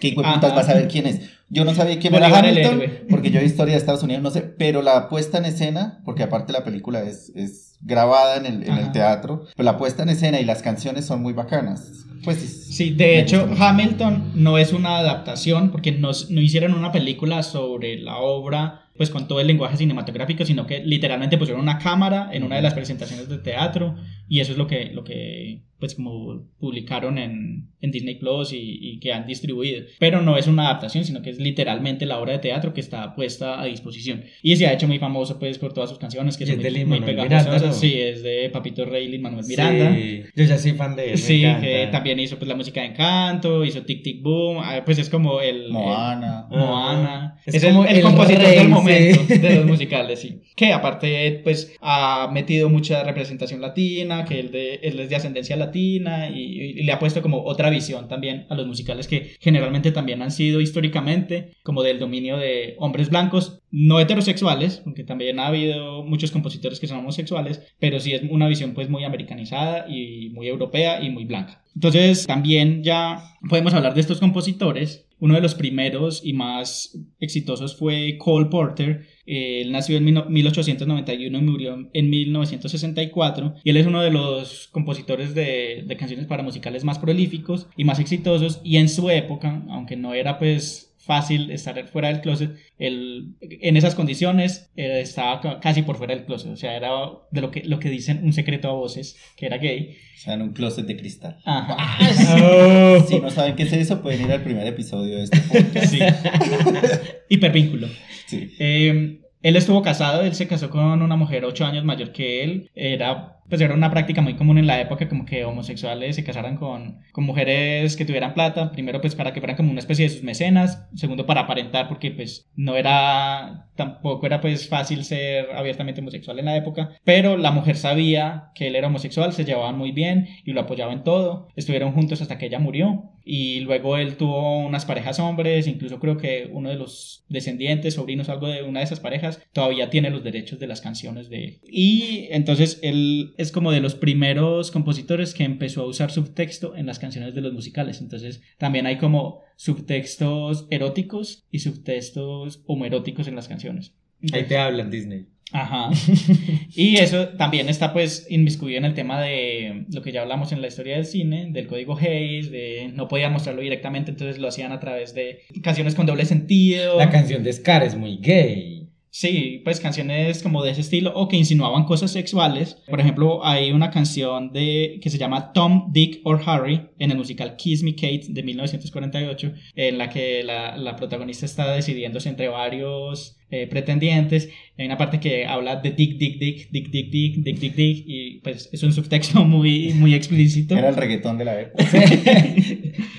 [0.00, 0.54] ¿Qué putas Ajá.
[0.54, 1.20] va a saber quién es?
[1.50, 4.30] Yo no sabía quién Bolívar era Hamilton, porque yo de historia de Estados Unidos no
[4.30, 8.62] sé, pero la puesta en escena, porque aparte la película es, es grabada en el,
[8.64, 11.90] en el teatro, pero la puesta en escena y las canciones son muy bacanas.
[12.22, 13.48] Pues es- Sí, de hecho.
[13.58, 19.08] Hamilton no es una adaptación porque no, no hicieron una película sobre la obra pues
[19.08, 22.74] con todo el lenguaje cinematográfico, sino que literalmente pusieron una cámara en una de las
[22.74, 23.94] presentaciones de teatro
[24.28, 28.58] y eso es lo que, lo que pues como publicaron en, en Disney Plus y,
[28.82, 29.84] y que han distribuido.
[30.00, 33.14] Pero no es una adaptación, sino que es literalmente la obra de teatro que está
[33.14, 34.24] puesta a disposición.
[34.42, 36.62] Y se ha hecho muy famoso pues por todas sus canciones que Y son es
[36.64, 37.62] de muy, muy Miranda, pegajosas.
[37.62, 37.72] ¿no?
[37.72, 39.94] Sí, es de Papito Rey Lin Manuel Miranda.
[39.94, 41.18] Sí, yo ya soy fan de él.
[41.18, 44.98] Sí, que también hizo pues la música de Encanto, hizo Tic Tic Boom, ah, pues
[44.98, 45.68] es como el...
[45.70, 46.48] Moana.
[46.50, 47.36] el- Moana.
[47.46, 49.38] Es Es, como el, el el compositor rey, del momento sí.
[49.38, 50.40] de los musicales, sí.
[50.56, 55.56] Que aparte pues ha metido mucha representación latina, que él, de, él es de ascendencia
[55.56, 59.92] latina y, y le ha puesto como otra visión también a los musicales que generalmente
[59.92, 65.48] también han sido históricamente como del dominio de hombres blancos, no heterosexuales, porque también ha
[65.48, 70.30] habido muchos compositores que son homosexuales, pero sí es una visión pues muy americanizada y
[70.30, 71.62] muy europea y muy blanca.
[71.74, 77.76] Entonces también ya podemos hablar de estos compositores uno de los primeros y más exitosos
[77.76, 79.06] fue Cole Porter.
[79.26, 84.10] Eh, Él nació en mil- 1891 y murió en 1964 y él es uno de
[84.10, 89.10] los compositores de, de canciones para musicales más prolíficos y más exitosos y en su
[89.10, 95.00] época, aunque no era pues fácil estar fuera del closet, él en esas condiciones eh,
[95.00, 96.90] estaba ca- casi por fuera del closet, o sea, era
[97.32, 99.96] de lo que, lo que dicen un secreto a voces, que era gay.
[100.16, 101.38] O sea, en un closet de cristal.
[101.44, 101.76] Ajá.
[102.40, 103.04] Oh.
[103.08, 105.86] Si no saben qué es eso, pueden ir al primer episodio de este podcast.
[105.86, 105.98] Sí.
[107.28, 107.88] Hipervínculo.
[108.26, 108.50] Sí.
[108.58, 112.70] Eh, él estuvo casado, él se casó con una mujer ocho años mayor que él.
[112.74, 116.56] Era, pues era una práctica muy común en la época, como que homosexuales se casaran
[116.56, 118.70] con, con mujeres que tuvieran plata.
[118.72, 120.86] Primero, pues para que fueran como una especie de sus mecenas.
[120.94, 126.46] Segundo, para aparentar, porque pues no era, tampoco era pues fácil ser abiertamente homosexual en
[126.46, 126.90] la época.
[127.04, 130.92] Pero la mujer sabía que él era homosexual, se llevaban muy bien y lo apoyaba
[130.92, 131.48] en todo.
[131.56, 133.12] Estuvieron juntos hasta que ella murió.
[133.30, 138.30] Y luego él tuvo unas parejas hombres, incluso creo que uno de los descendientes, sobrinos,
[138.30, 141.60] algo de una de esas parejas, todavía tiene los derechos de las canciones de él.
[141.70, 146.86] Y entonces él es como de los primeros compositores que empezó a usar subtexto en
[146.86, 148.00] las canciones de los musicales.
[148.00, 153.94] Entonces también hay como subtextos eróticos y subtextos homoeróticos en las canciones.
[154.32, 155.26] Ahí te hablan Disney.
[155.52, 155.90] Ajá.
[156.74, 160.60] Y eso también está pues inmiscuido en el tema de lo que ya hablamos en
[160.60, 164.70] la historia del cine, del código Hayes, de no podían mostrarlo directamente, entonces lo hacían
[164.72, 166.98] a través de canciones con doble sentido.
[166.98, 168.77] La canción de Scar es muy gay.
[169.10, 172.76] Sí, pues canciones como de ese estilo o que insinuaban cosas sexuales.
[172.88, 177.16] Por ejemplo, hay una canción de que se llama Tom, Dick or Harry en el
[177.16, 182.48] musical Kiss Me Kate de 1948, en la que la, la protagonista está decidiéndose entre
[182.48, 184.50] varios eh, pretendientes.
[184.76, 188.04] Hay una parte que habla de Dick, Dick, Dick, Dick, Dick, Dick, Dick, Dick, Dick,
[188.06, 190.76] y pues es un subtexto muy, muy explícito.
[190.76, 191.84] Era el reggaetón de la época.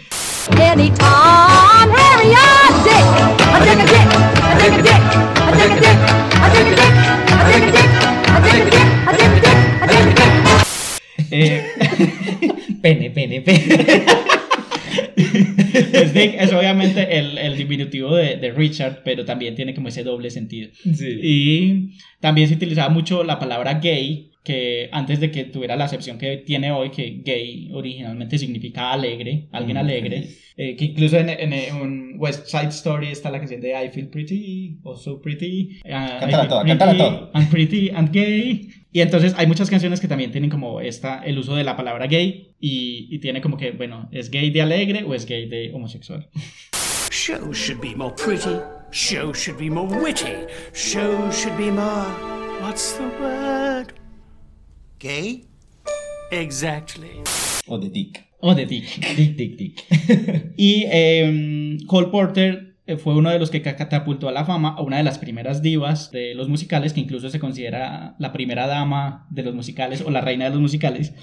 [0.58, 3.06] Anytime, Harry, I dick.
[3.42, 4.08] I a dick.
[4.42, 5.04] I take a dick.
[5.20, 6.00] I a dick.
[6.10, 7.10] I a dick.
[7.10, 7.94] I a dick.
[8.10, 8.58] A dick.
[8.90, 9.16] A
[12.82, 13.18] dick.
[13.18, 14.06] A dick.
[18.16, 20.70] de, de Richard, pero también tiene como ese doble sentido.
[20.74, 21.20] Sí.
[21.22, 26.18] Y también se utilizaba mucho la palabra gay, que antes de que tuviera la acepción
[26.18, 31.30] que tiene hoy, que gay originalmente significa alegre, alguien Mm, alegre, eh, que incluso en,
[31.30, 35.22] en, en un West Side Story está la canción de I feel pretty, oh so
[35.22, 37.32] pretty, uh, Cántala toda, pretty, cántala toda.
[37.36, 38.70] I'm pretty and gay.
[38.92, 42.08] Y entonces hay muchas canciones que también tienen como esta, el uso de la palabra
[42.08, 45.72] gay y, y tiene como que, bueno, ¿es gay de alegre o es gay de
[45.74, 46.28] homosexual?
[47.10, 48.60] Show should be more pretty.
[48.92, 50.48] Show should be more witty.
[50.74, 52.06] Show should be more.
[52.62, 53.94] What's the word?
[55.00, 55.46] ¿Gay?
[56.32, 57.24] Exactly.
[57.68, 58.24] O de Dick.
[58.42, 58.86] O de Dick.
[59.16, 60.54] Dick, dick, dick.
[60.58, 64.82] Y eh, Cole Porter fue uno de los que ca- catapultó a la fama a
[64.82, 69.28] una de las primeras divas de los musicales, que incluso se considera la primera dama
[69.30, 71.14] de los musicales o la reina de los musicales,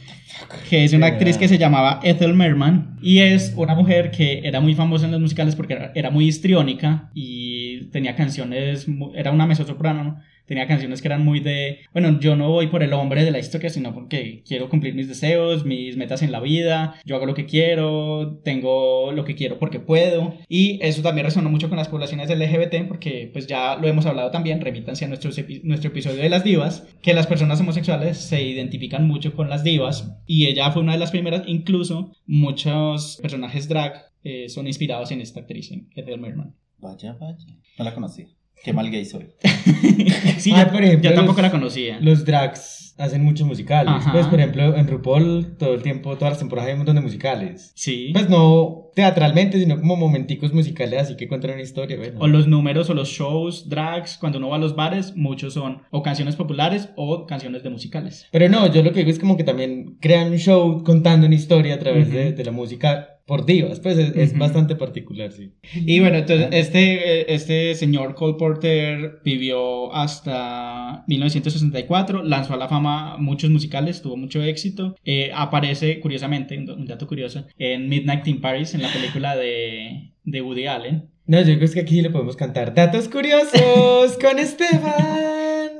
[0.70, 4.60] que es una actriz que se llamaba Ethel Merman y es una mujer que era
[4.60, 10.04] muy famosa en los musicales porque era, muy histriónica y tenía canciones, era una mezzosoprano,
[10.04, 10.20] ¿no?
[10.46, 13.38] Tenía canciones que eran muy de, bueno, yo no voy por el hombre de la
[13.38, 17.34] historia, sino porque quiero cumplir mis deseos, mis metas en la vida, yo hago lo
[17.34, 20.34] que quiero, tengo lo que quiero porque puedo.
[20.48, 24.30] Y eso también resonó mucho con las poblaciones LGBT, porque pues ya lo hemos hablado
[24.30, 25.30] también, remítanse a nuestro,
[25.64, 30.12] nuestro episodio de las divas, que las personas homosexuales se identifican mucho con las divas,
[30.26, 35.20] y ella fue una de las primeras, incluso muchos personajes drag eh, son inspirados en
[35.20, 36.54] esta actriz, en Ethel Merman.
[36.78, 37.46] Vaya, vaya.
[37.78, 38.26] No la conocía.
[38.64, 39.26] Qué mal gay soy.
[40.38, 41.98] Sí, Ah, yo, por ejemplo, yo tampoco los- la conocía.
[42.00, 43.92] Los drags hacen muchos musicales.
[43.94, 44.12] Ajá.
[44.12, 47.02] Pues, por ejemplo, en RuPaul, todo el tiempo, todas las temporadas hay un montón de
[47.02, 47.72] musicales.
[47.74, 48.10] Sí.
[48.12, 51.96] Pues no teatralmente, sino como momenticos musicales, así que cuentan una historia.
[51.96, 52.18] Bueno.
[52.20, 55.82] O los números o los shows, drags, cuando uno va a los bares, muchos son
[55.90, 58.26] o canciones populares o canciones de musicales.
[58.32, 61.34] Pero no, yo lo que digo es como que también crean un show contando una
[61.36, 62.36] historia a través de, Ujú.
[62.36, 63.80] de la música por divas.
[63.80, 64.38] Pues es, es Ujú.
[64.38, 65.52] bastante particular, sí.
[65.74, 73.16] Y bueno, entonces este, este señor Cole Porter vivió hasta 1964, lanzó a la fama
[73.18, 74.94] muchos musicales, tuvo mucho éxito.
[75.04, 80.42] Eh, aparece, curiosamente, un dato curioso, en Midnight in Paris, en la película de, de
[80.42, 81.10] Woody Allen.
[81.26, 84.94] No, yo creo que aquí le podemos cantar datos curiosos con Esteban.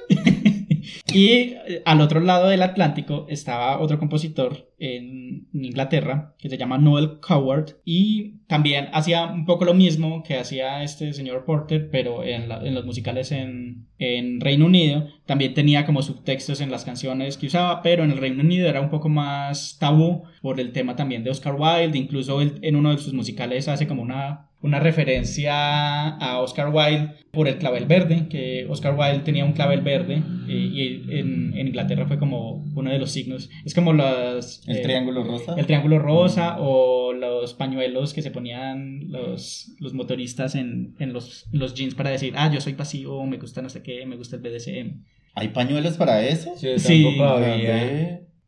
[1.18, 1.28] Y
[1.68, 7.20] eh, al otro lado del Atlántico estaba otro compositor en Inglaterra que se llama Noel
[7.20, 12.48] Coward y también hacía un poco lo mismo que hacía este señor Porter, pero en,
[12.50, 15.08] la- en los musicales en, en Reino Unido.
[15.26, 18.82] También tenía como subtextos en las canciones que usaba, pero en el Reino Unido era
[18.82, 21.98] un poco más tabú por el tema también de Oscar Wilde.
[21.98, 27.12] Incluso él, en uno de sus musicales hace como una una referencia a Oscar Wilde
[27.32, 31.68] por el clavel verde, que Oscar Wilde tenía un clavel verde eh, y en, en
[31.68, 33.50] Inglaterra fue como uno de los signos.
[33.64, 34.62] Es como los...
[34.68, 35.56] El eh, triángulo rosa.
[35.58, 41.48] el triángulo rosa o los pañuelos que se ponían los, los motoristas en, en los,
[41.52, 44.36] los jeans para decir, ah, yo soy pasivo, me gusta no sé qué, me gusta
[44.36, 45.04] el BDSM.
[45.36, 46.54] ¿Hay pañuelos para eso?
[46.58, 47.18] Sí, Sí.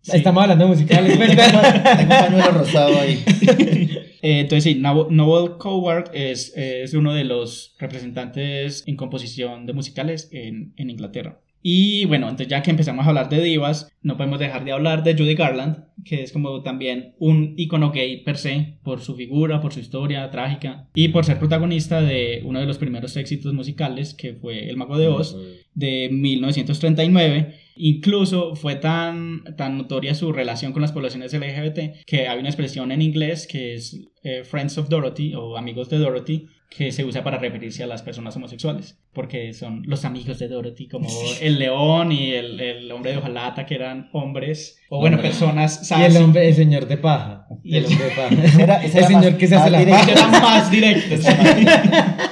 [0.02, 0.18] Sí.
[0.18, 3.24] Estamos hablando de musicales, tengo un pañuelo rosado ahí.
[4.22, 10.30] Eh, entonces sí, Noel Coward es, es uno de los representantes en composición de musicales
[10.32, 11.42] en, en Inglaterra.
[11.64, 15.04] Y bueno, entonces ya que empezamos a hablar de divas, no podemos dejar de hablar
[15.04, 19.62] de Judy Garland, que es como también un icono gay per se, por su figura,
[19.62, 24.16] por su historia trágica y por ser protagonista de uno de los primeros éxitos musicales,
[24.16, 25.38] que fue El Mago de Oz,
[25.76, 27.54] de 1939.
[27.76, 32.92] Incluso fue tan, tan notoria su relación con las poblaciones LGBT que hay una expresión
[32.92, 37.22] en inglés que es eh, Friends of Dorothy o Amigos de Dorothy que se usa
[37.22, 41.10] para referirse a las personas homosexuales porque son los amigos de Dorothy como
[41.42, 46.02] el león y el, el hombre de hojalata que eran hombres o bueno personas Y
[46.04, 47.46] el hombre, el señor de paja.
[47.64, 48.36] Y el el- hombre de paja.
[48.64, 50.28] Era- el señor más- que se hace la paja.
[50.40, 50.72] más.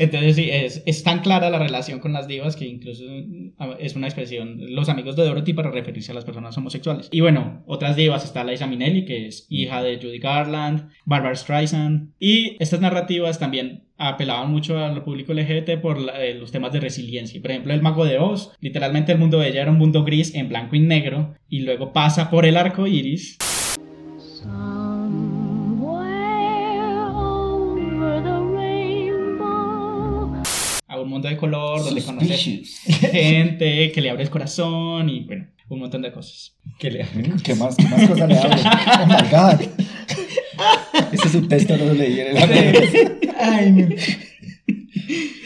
[0.00, 3.94] Entonces sí, es, es tan clara la relación con las divas que incluso mm, es
[3.96, 7.08] una expresión, los amigos de Dorothy para referirse a las personas homosexuales.
[7.12, 12.14] Y bueno, otras divas está Liza Minnelli, que es hija de Judy Garland, Barbara Streisand.
[12.18, 17.38] Y estas narrativas también apelaban mucho al público LGBT por eh, los temas de resiliencia.
[17.42, 20.34] Por ejemplo, el mago de Oz, literalmente el mundo de ella era un mundo gris
[20.34, 23.36] en blanco y negro y luego pasa por el arco iris.
[31.10, 32.80] Mundo de color donde conoce Suspicious.
[33.12, 36.54] gente que le abre el corazón y bueno, un montón de cosas.
[36.78, 37.06] Que le-
[37.42, 38.56] ¿Qué más, qué más cosas le hablo?
[39.02, 39.60] Oh my god.
[41.12, 43.88] Ese es un texto, no lo leí en el Ay, no.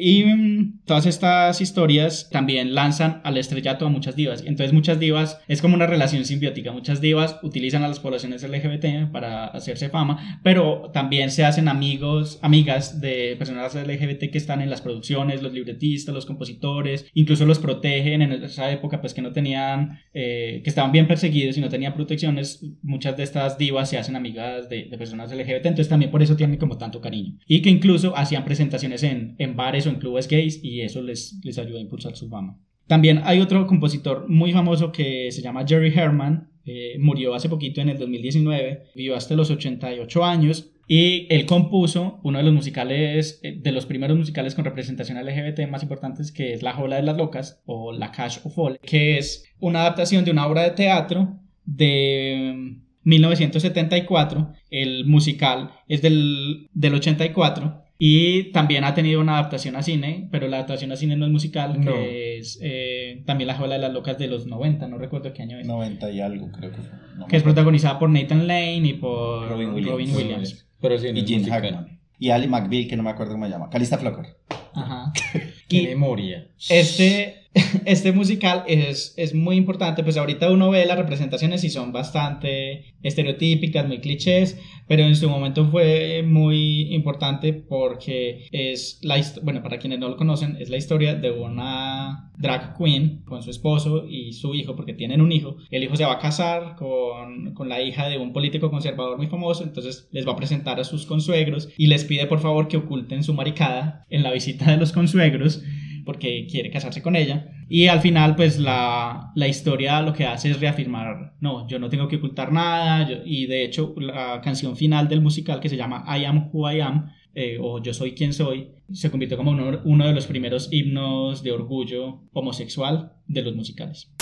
[0.00, 4.42] Y mm, todas estas historias también lanzan al estrellato a muchas divas.
[4.46, 6.72] Entonces muchas divas es como una relación simbiótica.
[6.72, 12.38] Muchas divas utilizan a las poblaciones LGBT para hacerse fama, pero también se hacen amigos,
[12.42, 17.58] amigas de personas LGBT que están en las producciones, los libretistas, los compositores, incluso los
[17.58, 21.68] protegen en esa época pues que no tenían, eh, que estaban bien perseguidos y no
[21.68, 22.64] tenían protecciones.
[22.82, 26.36] Muchas de estas divas se hacen amigas de, de personas LGBT, entonces también por eso
[26.36, 27.38] tienen como tanto cariño.
[27.46, 31.38] Y que incluso hacían presentaciones en, en bares o en clubes gays y eso les,
[31.44, 32.58] les ayudó a impulsar su fama.
[32.86, 37.80] También hay otro compositor muy famoso que se llama Jerry Herman, eh, murió hace poquito
[37.80, 43.38] en el 2019, vivió hasta los 88 años y él compuso uno de los musicales,
[43.44, 47.02] eh, de los primeros musicales con representación LGBT más importantes que es La Jola de
[47.02, 50.72] las Locas o La Cash of All, que es una adaptación de una obra de
[50.72, 59.76] teatro de 1974, el musical es del, del 84 y también ha tenido una adaptación
[59.76, 61.92] a cine, pero la adaptación a cine no es musical, No.
[61.92, 65.42] que es eh, también La Jola de las Locas de los 90, no recuerdo qué
[65.42, 66.90] año es, 90 y algo, creo que fue.
[67.18, 69.92] No que es protagonizada por Nathan Lane y por Robin Williams.
[69.92, 70.66] Robin Williams.
[70.80, 71.50] Pero sí, no Y musical.
[71.62, 72.00] Hackman.
[72.18, 73.68] Y Ali McBeal, que no me acuerdo cómo se llama.
[73.70, 74.26] Calista Flocker.
[74.72, 75.12] Ajá.
[75.68, 76.48] Qué Y memoria.
[76.70, 77.39] este,
[77.84, 82.94] este musical es, es muy importante, pues ahorita uno ve las representaciones y son bastante
[83.02, 89.78] estereotípicas, muy clichés, pero en su momento fue muy importante porque es la bueno, para
[89.78, 94.32] quienes no lo conocen, es la historia de una drag queen con su esposo y
[94.32, 95.56] su hijo, porque tienen un hijo.
[95.70, 99.26] El hijo se va a casar con, con la hija de un político conservador muy
[99.26, 102.76] famoso, entonces les va a presentar a sus consuegros y les pide por favor que
[102.76, 105.62] oculten su maricada en la visita de los consuegros
[106.04, 107.52] porque quiere casarse con ella.
[107.68, 111.88] Y al final, pues la, la historia lo que hace es reafirmar, no, yo no
[111.88, 113.08] tengo que ocultar nada.
[113.08, 116.70] yo- y de hecho, la canción final del musical que se llama I Am Who
[116.72, 120.26] I Am, eh, o Yo Soy Quien Soy, se convirtió como uno, uno de los
[120.26, 124.12] primeros himnos de orgullo homosexual de los musicales.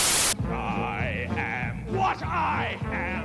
[0.44, 3.24] I am what I am.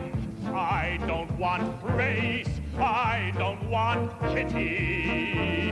[0.56, 2.50] I don't want praise.
[2.78, 5.72] I don't want pity.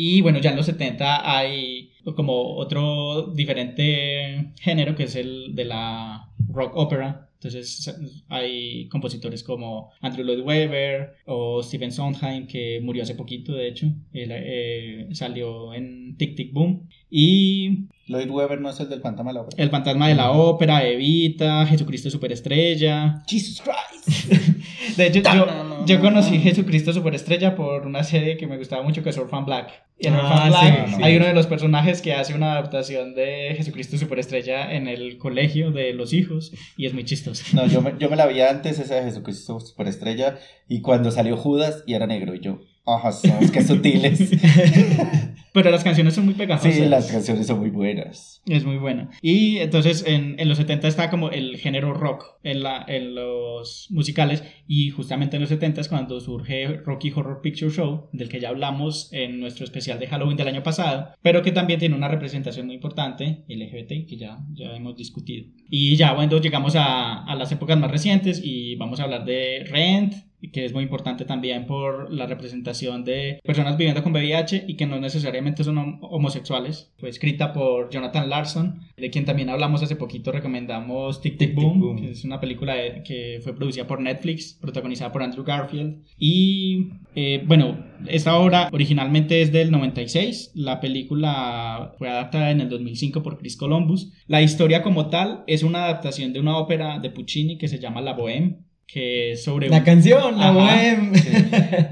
[0.00, 5.64] Y bueno, ya en los 70 hay como otro diferente género que es el de
[5.64, 7.28] la rock opera.
[7.34, 7.92] Entonces
[8.28, 13.86] hay compositores como Andrew Lloyd Webber o Stephen Sondheim que murió hace poquito, de hecho.
[14.12, 16.88] Él eh, salió en Tic Tic Boom.
[17.10, 19.62] Y Lloyd Webber no es el del fantasma de la ópera.
[19.62, 23.22] El fantasma de la ópera, Evita, Jesucristo Superestrella.
[23.28, 24.32] Jesus Christ.
[24.96, 29.10] De hecho, yo, yo conocí Jesucristo Superestrella por una serie que me gustaba mucho que
[29.10, 29.70] es Orphan Black.
[30.00, 31.02] Y en Ah, Orphan Black sí, sí.
[31.02, 35.70] hay uno de los personajes que hace una adaptación de Jesucristo Superestrella en el colegio
[35.70, 37.44] de los hijos y es muy chistoso.
[37.52, 40.38] No, yo me, yo me la vi antes, esa de Jesucristo Superestrella,
[40.68, 42.60] y cuando salió Judas y era negro, y yo,
[42.94, 44.30] ajá, son, qué sutiles.
[45.52, 46.74] Pero las canciones son muy pegajosas.
[46.74, 48.42] Sí, las canciones son muy buenas.
[48.46, 49.10] Es muy buena.
[49.22, 53.88] Y entonces en, en los 70 está como el género rock en, la, en los
[53.90, 58.40] musicales y justamente en los 70 es cuando surge Rocky Horror Picture Show, del que
[58.40, 62.08] ya hablamos en nuestro especial de Halloween del año pasado, pero que también tiene una
[62.08, 65.46] representación muy importante, LGBT, que ya, ya hemos discutido.
[65.70, 69.64] Y ya, bueno, llegamos a, a las épocas más recientes y vamos a hablar de
[69.68, 70.14] Rent,
[70.52, 74.86] que es muy importante también por la representación de personas viviendo con VIH y que
[74.86, 76.92] no necesariamente son hom- homosexuales.
[76.98, 81.80] Fue escrita por Jonathan Larson, de quien también hablamos hace poquito, recomendamos Tic Tic Boom,
[81.80, 81.96] Boom.
[82.00, 86.02] que es una película de- que fue producida por Netflix, protagonizada por Andrew Garfield.
[86.18, 92.68] Y eh, bueno, esta obra originalmente es del 96, la película fue adaptada en el
[92.68, 94.12] 2005 por Chris Columbus.
[94.26, 98.00] La historia como tal es una adaptación de una ópera de Puccini que se llama
[98.00, 98.58] La Bohème
[98.90, 101.12] que es sobre La un- canción, la bohem.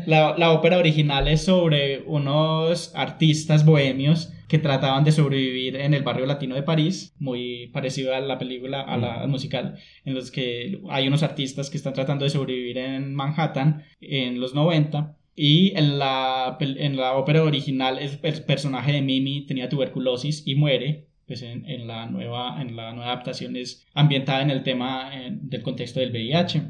[0.07, 6.03] la, la ópera original es sobre unos artistas bohemios que trataban de sobrevivir en el
[6.03, 10.31] barrio latino de París, muy parecido a la película, a la al musical, en los
[10.31, 15.17] que hay unos artistas que están tratando de sobrevivir en Manhattan en los 90.
[15.39, 20.55] Y en la, en la ópera original el, el personaje de Mimi tenía tuberculosis y
[20.55, 21.09] muere.
[21.27, 25.31] Pues en, en la nueva, en la nueva adaptación es ambientada en el tema eh,
[25.33, 26.63] del contexto del VIH.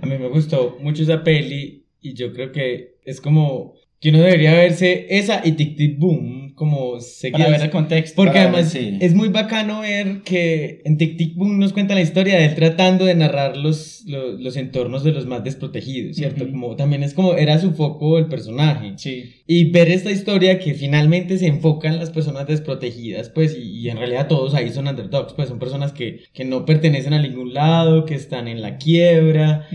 [0.00, 4.20] A mí me gustó mucho esa peli y yo creo que es como que uno
[4.20, 7.50] debería verse esa y Tic Tic Boom como Para seguidas.
[7.52, 8.16] ver el contexto.
[8.16, 8.98] Porque Para además ver, sí.
[9.00, 12.54] es muy bacano ver que en Tic Tic Boom nos cuenta la historia de él
[12.54, 16.44] tratando de narrar los, los, los entornos de los más desprotegidos, ¿cierto?
[16.44, 16.52] Ujú.
[16.52, 18.92] Como también es como era su foco el personaje.
[18.98, 19.36] Sí.
[19.46, 23.88] Y ver esta historia que finalmente se enfoca en las personas desprotegidas, pues, y, y
[23.88, 27.54] en realidad todos ahí son underdogs, pues son personas que, que no pertenecen a ningún
[27.54, 29.66] lado, que están en la quiebra,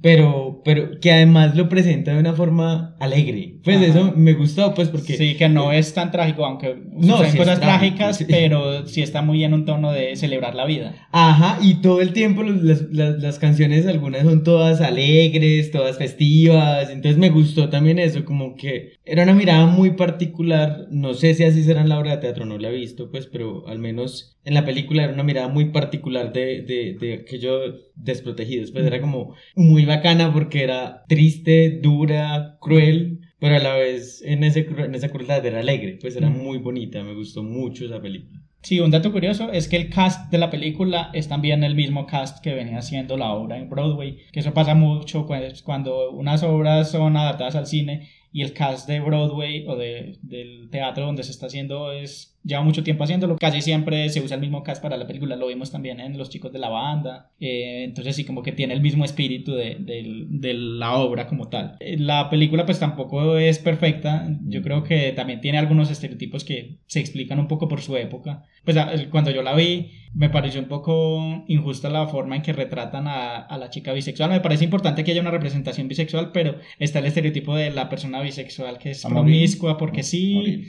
[0.00, 3.56] pero, pero que además lo presenta de una forma alegre.
[3.62, 3.86] Pues Ajá.
[3.86, 5.16] eso me gustó, pues, porque...
[5.16, 8.24] Sí, que no es tan trágico, aunque No, suceden sí cosas trágico, trágicas, sí.
[8.28, 10.94] pero sí está muy en un tono de celebrar la vida.
[11.12, 16.90] Ajá, y todo el tiempo las, las, las canciones, algunas son todas alegres, todas festivas,
[16.90, 21.44] entonces me gustó también eso, como que era una mirada muy particular, no sé si
[21.44, 24.36] así será en la obra de teatro, no la he visto, pues, pero al menos
[24.44, 29.00] en la película era una mirada muy particular de, de, de aquellos desprotegidos, pues era
[29.00, 34.94] como muy bacana porque era triste, dura, cruel, pero a la vez en, ese, en
[34.94, 36.38] esa crueldad era alegre, pues era Ujú.
[36.38, 38.40] muy bonita, me gustó mucho esa película.
[38.62, 42.06] Sí, un dato curioso es que el cast de la película es también el mismo
[42.06, 46.42] cast que venía haciendo la obra en Broadway, que eso pasa mucho pues, cuando unas
[46.42, 51.22] obras son adaptadas al cine y el cast de Broadway o de, del teatro donde
[51.22, 54.82] se está haciendo es lleva mucho tiempo haciéndolo, casi siempre se usa el mismo cast
[54.82, 58.24] para la película, lo vimos también en Los chicos de la banda, eh, entonces sí
[58.24, 61.76] como que tiene el mismo espíritu de, del- de la obra como tal.
[61.80, 66.78] Eh, La película pues tampoco es perfecta, yo creo que también tiene algunos estereotipos que
[66.86, 68.76] se explican un poco por su época, pues
[69.10, 73.36] cuando yo la vi me pareció un poco injusta la forma en que retratan a,
[73.36, 74.28] a la chica bisexual.
[74.30, 78.20] Me parece importante que haya una representación bisexual, pero está el estereotipo de la persona
[78.20, 79.22] bisexual que es A morir.
[79.22, 80.64] promiscua porque sí.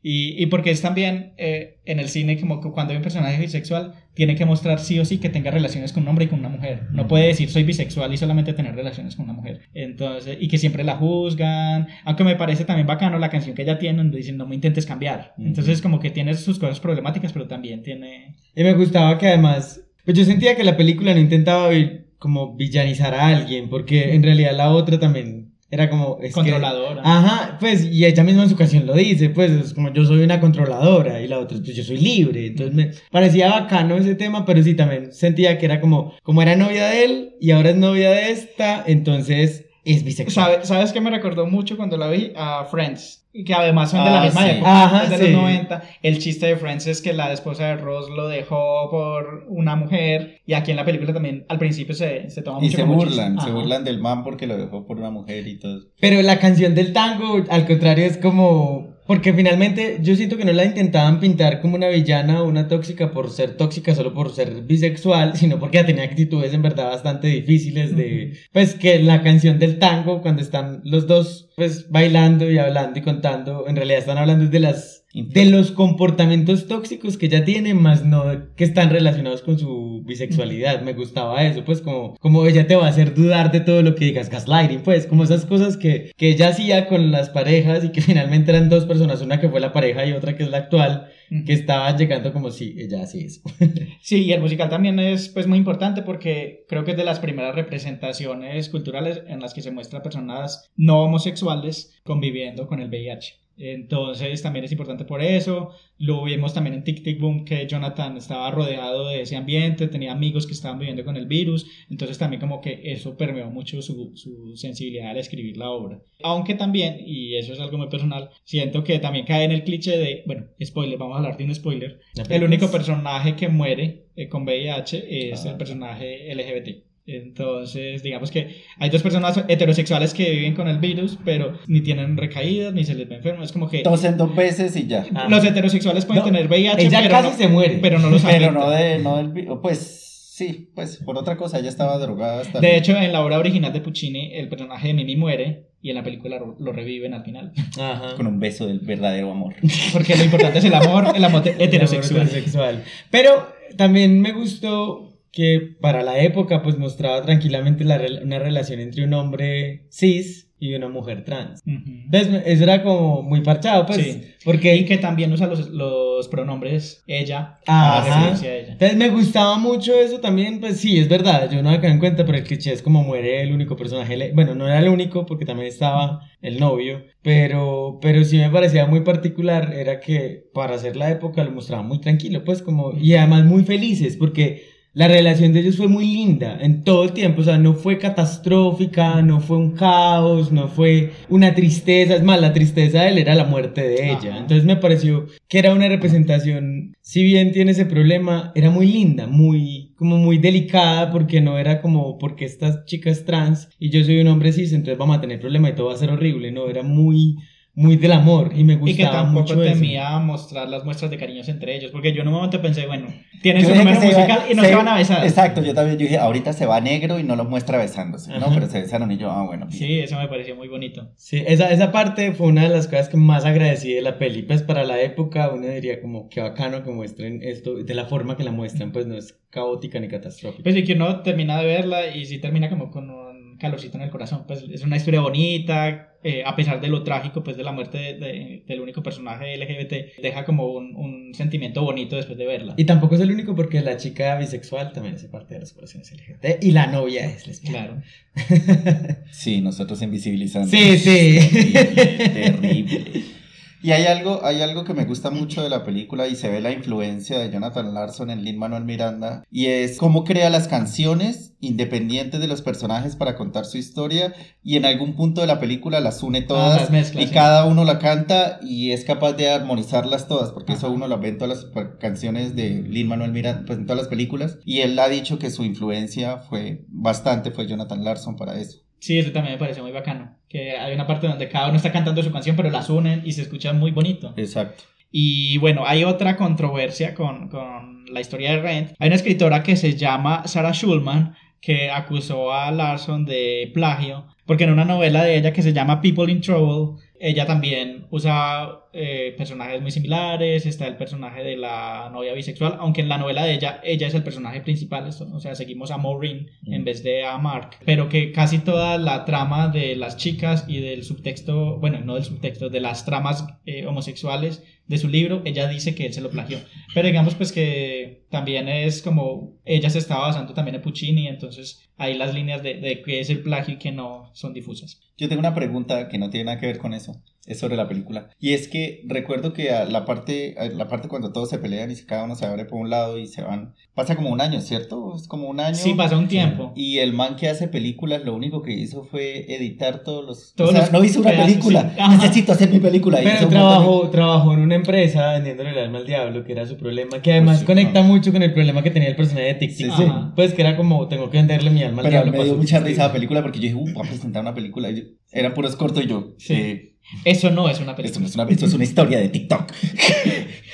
[0.00, 3.40] Y, y porque es también eh, en el cine como que cuando hay un personaje
[3.40, 6.38] bisexual tiene que mostrar sí o sí que tenga relaciones con un hombre y con
[6.38, 6.84] una mujer.
[6.92, 9.62] No puede decir soy bisexual y solamente tener relaciones con una mujer.
[9.74, 11.88] Entonces, y que siempre la juzgan.
[12.04, 14.86] Aunque me parece también bacano la canción que ella tiene donde dicen no me intentes
[14.86, 15.34] cambiar.
[15.38, 18.36] Entonces como que tiene sus cosas problemáticas, pero también tiene...
[18.54, 21.70] Y me gustaba que además, pues yo sentía que la película no intentaba
[22.18, 26.18] como villanizar a alguien, porque en realidad la otra también era como...
[26.22, 27.02] es que- Controladora.
[27.04, 30.22] ajá, pues y ella misma en su canción lo dice, pues es como yo soy
[30.22, 32.46] una controladora y la otra, pues yo soy libre.
[32.46, 36.56] Entonces me parecía bacano ese tema, pero sí también sentía que era como, como era
[36.56, 40.52] novia de él y ahora es novia de esta, entonces es bisexual.
[40.52, 42.32] ¿Sabe- ¿Sabes qué me recordó mucho cuando la vi?
[42.36, 43.24] A Friends.
[43.32, 44.50] Y que además son de la Ah, misma sí.
[44.50, 45.22] época, Ajá, es de sí.
[45.32, 45.82] los 90.
[46.02, 50.40] El chiste de Friends es que la esposa de Ross lo dejó por una mujer.
[50.46, 52.94] Y aquí en la película también al principio se, se toma Y mucho se como
[52.94, 55.82] burlan, se burlan del man porque lo dejó por una mujer y todo.
[56.00, 58.96] Pero la canción del tango, al contrario, es como...
[59.08, 63.10] Porque finalmente yo siento que no la intentaban pintar como una villana o una tóxica
[63.10, 67.96] por ser tóxica solo por ser bisexual, sino porque tenía actitudes en verdad bastante difíciles
[67.96, 68.36] de...
[68.52, 73.02] Pues que la canción del tango, cuando están los dos pues bailando y hablando y
[73.02, 78.04] contando, en realidad están hablando de las de los comportamientos tóxicos que ella tiene, más
[78.04, 78.24] no
[78.56, 80.82] que están relacionados con su bisexualidad.
[80.82, 83.94] Me gustaba eso, pues como, como ella te va a hacer dudar de todo lo
[83.94, 87.90] que digas, gaslighting, pues como esas cosas que, que ella hacía con las parejas y
[87.90, 90.58] que finalmente eran dos personas, una que fue la pareja y otra que es la
[90.58, 91.08] actual,
[91.46, 93.42] que estaban llegando como si ella así es.
[94.00, 97.20] Sí, y el musical también es pues muy importante porque creo que es de las
[97.20, 103.47] primeras representaciones culturales en las que se muestra personas no homosexuales conviviendo con el VIH.
[103.58, 105.70] Entonces también es importante por eso.
[105.98, 110.12] Lo vimos también en Tic Tic Boom que Jonathan estaba rodeado de ese ambiente, tenía
[110.12, 111.66] amigos que estaban viviendo con el virus.
[111.90, 116.00] Entonces también como que eso permeó mucho su, su sensibilidad al escribir la obra.
[116.22, 119.98] Aunque también, y eso es algo muy personal, siento que también cae en el cliché
[119.98, 122.00] de, bueno, spoiler, vamos a hablar de un spoiler.
[122.28, 126.87] El único personaje que muere eh, con VIH es el personaje LGBT.
[127.08, 132.16] Entonces, digamos que hay dos personas heterosexuales que viven con el virus, pero ni tienen
[132.18, 133.42] recaídas, ni se les ve enfermo.
[133.42, 133.80] Es como que.
[133.80, 135.06] Tosen dos veces y ya.
[135.28, 137.78] Los heterosexuales pueden No, tener VIH, ella pero casi no, se muere.
[137.80, 141.58] Pero no los Pero no, de, no del vi- Pues sí, pues por otra cosa,
[141.58, 142.60] ella estaba drogada hasta.
[142.60, 145.96] De hecho, en la obra original de Puccini, el personaje de Mimi muere y en
[145.96, 147.52] la película lo, reviven al final.
[147.80, 148.16] Ajá.
[148.16, 149.54] Con un beso del verdadero amor.
[149.94, 152.22] Porque lo importante es el amor, el amor heterosexual.
[152.26, 152.84] heterosexual.
[153.10, 159.04] Pero también me gustó que para la época pues mostraba tranquilamente la una relación entre
[159.04, 161.62] un hombre cis y una mujer trans.
[161.64, 164.22] Entonces, eso era como muy parchado, pues, Sí.
[164.44, 164.74] porque...
[164.74, 167.98] Y que también usa los, los pronombres ella, Ajá.
[167.98, 168.72] a referencia a ella.
[168.72, 172.00] Entonces me gustaba mucho eso también, pues sí, es verdad, yo no me quedé en
[172.00, 175.26] cuenta, pero el cliché es como muere el único personaje, bueno, no era el único
[175.26, 180.74] porque también estaba el novio, pero, pero sí me parecía muy particular, era que para
[180.74, 184.67] hacer la época lo mostraba muy tranquilo, pues como, y además muy felices, porque
[184.98, 187.98] la relación de ellos fue muy linda en todo el tiempo, o sea, no fue
[187.98, 193.18] catastrófica, no fue un caos, no fue una tristeza, es más, la tristeza de él
[193.18, 194.38] era la muerte de ella, Ajá.
[194.38, 199.28] entonces me pareció que era una representación, si bien tiene ese problema, era muy linda,
[199.28, 204.02] muy, como muy delicada, porque no era como, porque esta chica es trans y yo
[204.02, 206.50] soy un hombre cis, entonces vamos a tener problema y todo va a ser horrible,
[206.50, 207.36] no, era muy,
[207.78, 209.72] muy del amor y me Y que gustaba tampoco mucho eso.
[209.72, 211.92] temía mostrar las muestras de cariños entre ellos.
[211.92, 213.06] Porque yo en un momento pensé, bueno,
[213.40, 215.24] tienen Yo su número se iba- musical y no se, van a besar.
[215.24, 218.46] Exacto, yo también yo dije, ahorita se va negro y no los muestra besándose, ¿no?
[218.46, 218.50] Ajá.
[218.54, 219.66] Pero se besaron y yo, ah, bueno.
[219.66, 219.78] bien.
[219.78, 221.12] Sí, eso me pareció muy bonito.
[221.16, 224.42] Sí, esa, esa parte fue una de las cosas que más agradecí de la peli.
[224.42, 228.36] Pues para la época uno diría como qué bacano que muestren esto de la forma
[228.36, 230.64] que la muestran, pues no es caótica ni catastrófica.
[230.64, 233.27] Pues y que uno termina de verla y sí termina como con un
[233.58, 234.44] calorcito en el corazón.
[234.46, 237.98] Pues es una historia bonita, eh, a pesar de lo trágico pues de la muerte
[237.98, 242.74] de- de- del único personaje LGBT, deja como un, un sentimiento bonito después de verla.
[242.76, 246.10] Y tampoco es el único porque la chica bisexual también hace parte de las poblaciones
[246.12, 247.78] LGBT y la novia es lesbiana.
[247.78, 248.02] Claro.
[249.30, 250.68] Sí, nosotros invisibilizando.
[250.68, 251.38] Sí, sí.
[251.50, 253.24] Terrible, terrible.
[253.82, 256.60] Y hay algo, hay algo que me gusta mucho de la película y se ve
[256.60, 261.54] la influencia de Jonathan Larson en Lin Manuel Miranda y es cómo crea las canciones
[261.60, 266.00] independientes de los personajes para contar su historia y en algún punto de la película
[266.00, 267.32] las une todas las mezcla, y sí.
[267.32, 271.28] cada uno la canta y es capaz de armonizarlas todas porque eso uno lo ve
[271.28, 274.98] en todas las canciones de Lin Manuel Miranda, pues en todas las películas y él
[274.98, 278.80] ha dicho que su influencia fue bastante, fue Jonathan Larson para eso.
[279.00, 280.37] Sí, eso también me pareció muy bacano.
[280.48, 283.32] Que hay una parte donde cada uno está cantando su canción, pero las unen y
[283.32, 284.32] se escucha muy bonito.
[284.36, 284.84] Exacto.
[285.10, 288.92] Y bueno, hay otra controversia con, con la historia de Rent.
[288.98, 294.64] Hay una escritora que se llama Sarah Schulman que acusó a Larson de plagio porque
[294.64, 299.34] en una novela de ella que se llama People in Trouble, ella también usa eh,
[299.38, 303.54] personajes muy similares, está el personaje de la novia bisexual, aunque en la novela de
[303.54, 307.24] ella, ella es el personaje principal, esto, o sea, seguimos a Maureen en vez de
[307.24, 312.00] a Mark, pero que casi toda la trama de las chicas y del subtexto, bueno,
[312.00, 316.14] no del subtexto, de las tramas eh, homosexuales de su libro, ella dice que él
[316.14, 316.58] se lo plagió.
[316.94, 321.88] Pero digamos pues que también es como, ella se estaba basando también en Puccini, entonces
[321.96, 325.00] ahí las líneas de, de qué es el plagio y qué no son difusas.
[325.16, 327.22] Yo tengo una pregunta que no tiene nada que ver con eso.
[327.48, 328.28] Es sobre la película.
[328.38, 331.90] Y es que recuerdo que a la parte, a la parte cuando todos se pelean
[331.90, 333.74] y cada uno se abre por un lado y se van.
[333.94, 335.14] Pasa como un año, ¿cierto?
[335.16, 335.74] Es como un año.
[335.74, 336.72] Sí, pasa un tiempo.
[336.76, 340.54] Y el man que hace películas lo único que hizo fue editar todos los.
[340.54, 341.94] Todos o sea, los no hizo una pedazos, película.
[341.96, 342.02] sí.
[342.10, 343.18] Necesito hacer mi película.
[343.22, 347.22] Pero trabajó, trabajó en una empresa vendiéndole el alma al diablo, que era su problema,
[347.22, 348.02] que además Pues sí, conecta ah.
[348.02, 350.04] mucho con el problema que tenía el personaje de Tic Tic Sí.
[350.36, 352.38] Pues que era como, tengo que venderle mi alma al Pero diablo.
[352.38, 354.90] me dio mucha risa la película porque yo dije, uh, voy a presentar una película.
[355.32, 356.34] Eran puros cortos y yo.
[356.38, 356.54] Sí.
[356.54, 356.94] eh,
[357.24, 358.20] Eso no es una esto, película.
[358.20, 359.72] no es una, esto es una historia de TikTok.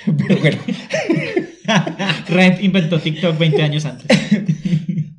[0.19, 0.59] Pero bueno.
[2.29, 4.07] Rent inventó TikTok 20 años antes.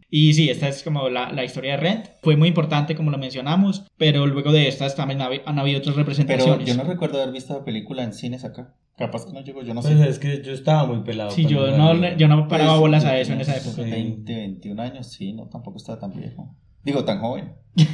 [0.10, 2.06] Y sí, esta es como la, la historia de Rent.
[2.22, 5.96] Fue muy importante, como lo mencionamos, pero luego de estas también hab- han habido otras
[5.96, 6.68] Pero representaciones.
[6.68, 8.76] yo no recuerdo haber visto la película en cines acá.
[8.98, 9.94] Capaz que no llegó, yo no sé.
[9.94, 11.32] Pues es que yo estaba muy pelado.
[11.32, 13.82] Sí, yo no, le- yo no paraba Pues, bolas a eso en esa época.
[13.82, 16.56] 20, 21 años, sí, no, tampoco estaba tan viejo.
[16.84, 17.54] Digo, tan joven.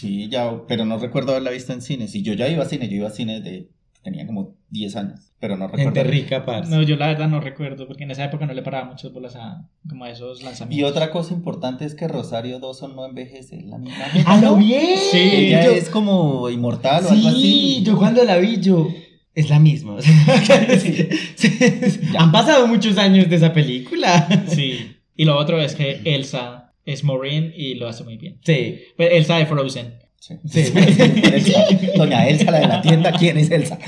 [0.00, 2.08] Sí, ya, pero no recuerdo haberla visto en cine.
[2.08, 3.68] Si yo ya iba a cine, yo iba a cine de.
[4.02, 5.92] Tenía como 10 años, pero no recuerdo.
[5.92, 6.74] Gente rica, parce.
[6.74, 9.36] No, yo la verdad no recuerdo, porque en esa época no le paraba muchas bolas
[9.36, 10.90] a, como a esos Y lanzamientos.
[10.92, 13.58] otra cosa importante es que Rosario Dawson no envejece.
[13.58, 14.96] es La misma ¡A lo bien!
[15.10, 17.82] Sí, Ella yo, es como inmortal o algo sí, así.
[17.84, 18.88] yo cuando la vi, yo...
[19.34, 19.92] Es la misma.
[19.94, 24.26] o sea, sí, sí, Han pasado muchos años de esa película.
[24.48, 24.96] Sí.
[25.14, 28.38] Y lo otro es que Elsa es Maureen y lo hace muy bien.
[28.44, 28.80] Sí.
[28.96, 29.94] Pues Elsa de Frozen.
[30.18, 30.34] Sí.
[30.46, 30.60] Sí.
[30.74, 31.64] Elsa,
[31.96, 33.78] Doña Elsa, la de la tienda, ¿quién es Elsa?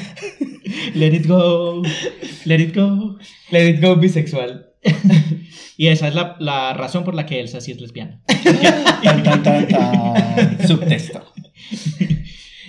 [0.95, 1.83] Let it go.
[2.45, 3.19] Let it go.
[3.51, 4.67] Let it go bisexual.
[5.77, 8.21] Y esa es la, la razón por la que Elsa sí es lesbiana.
[9.03, 10.69] Tan, tan, tan, tan.
[10.69, 11.32] Subtexto.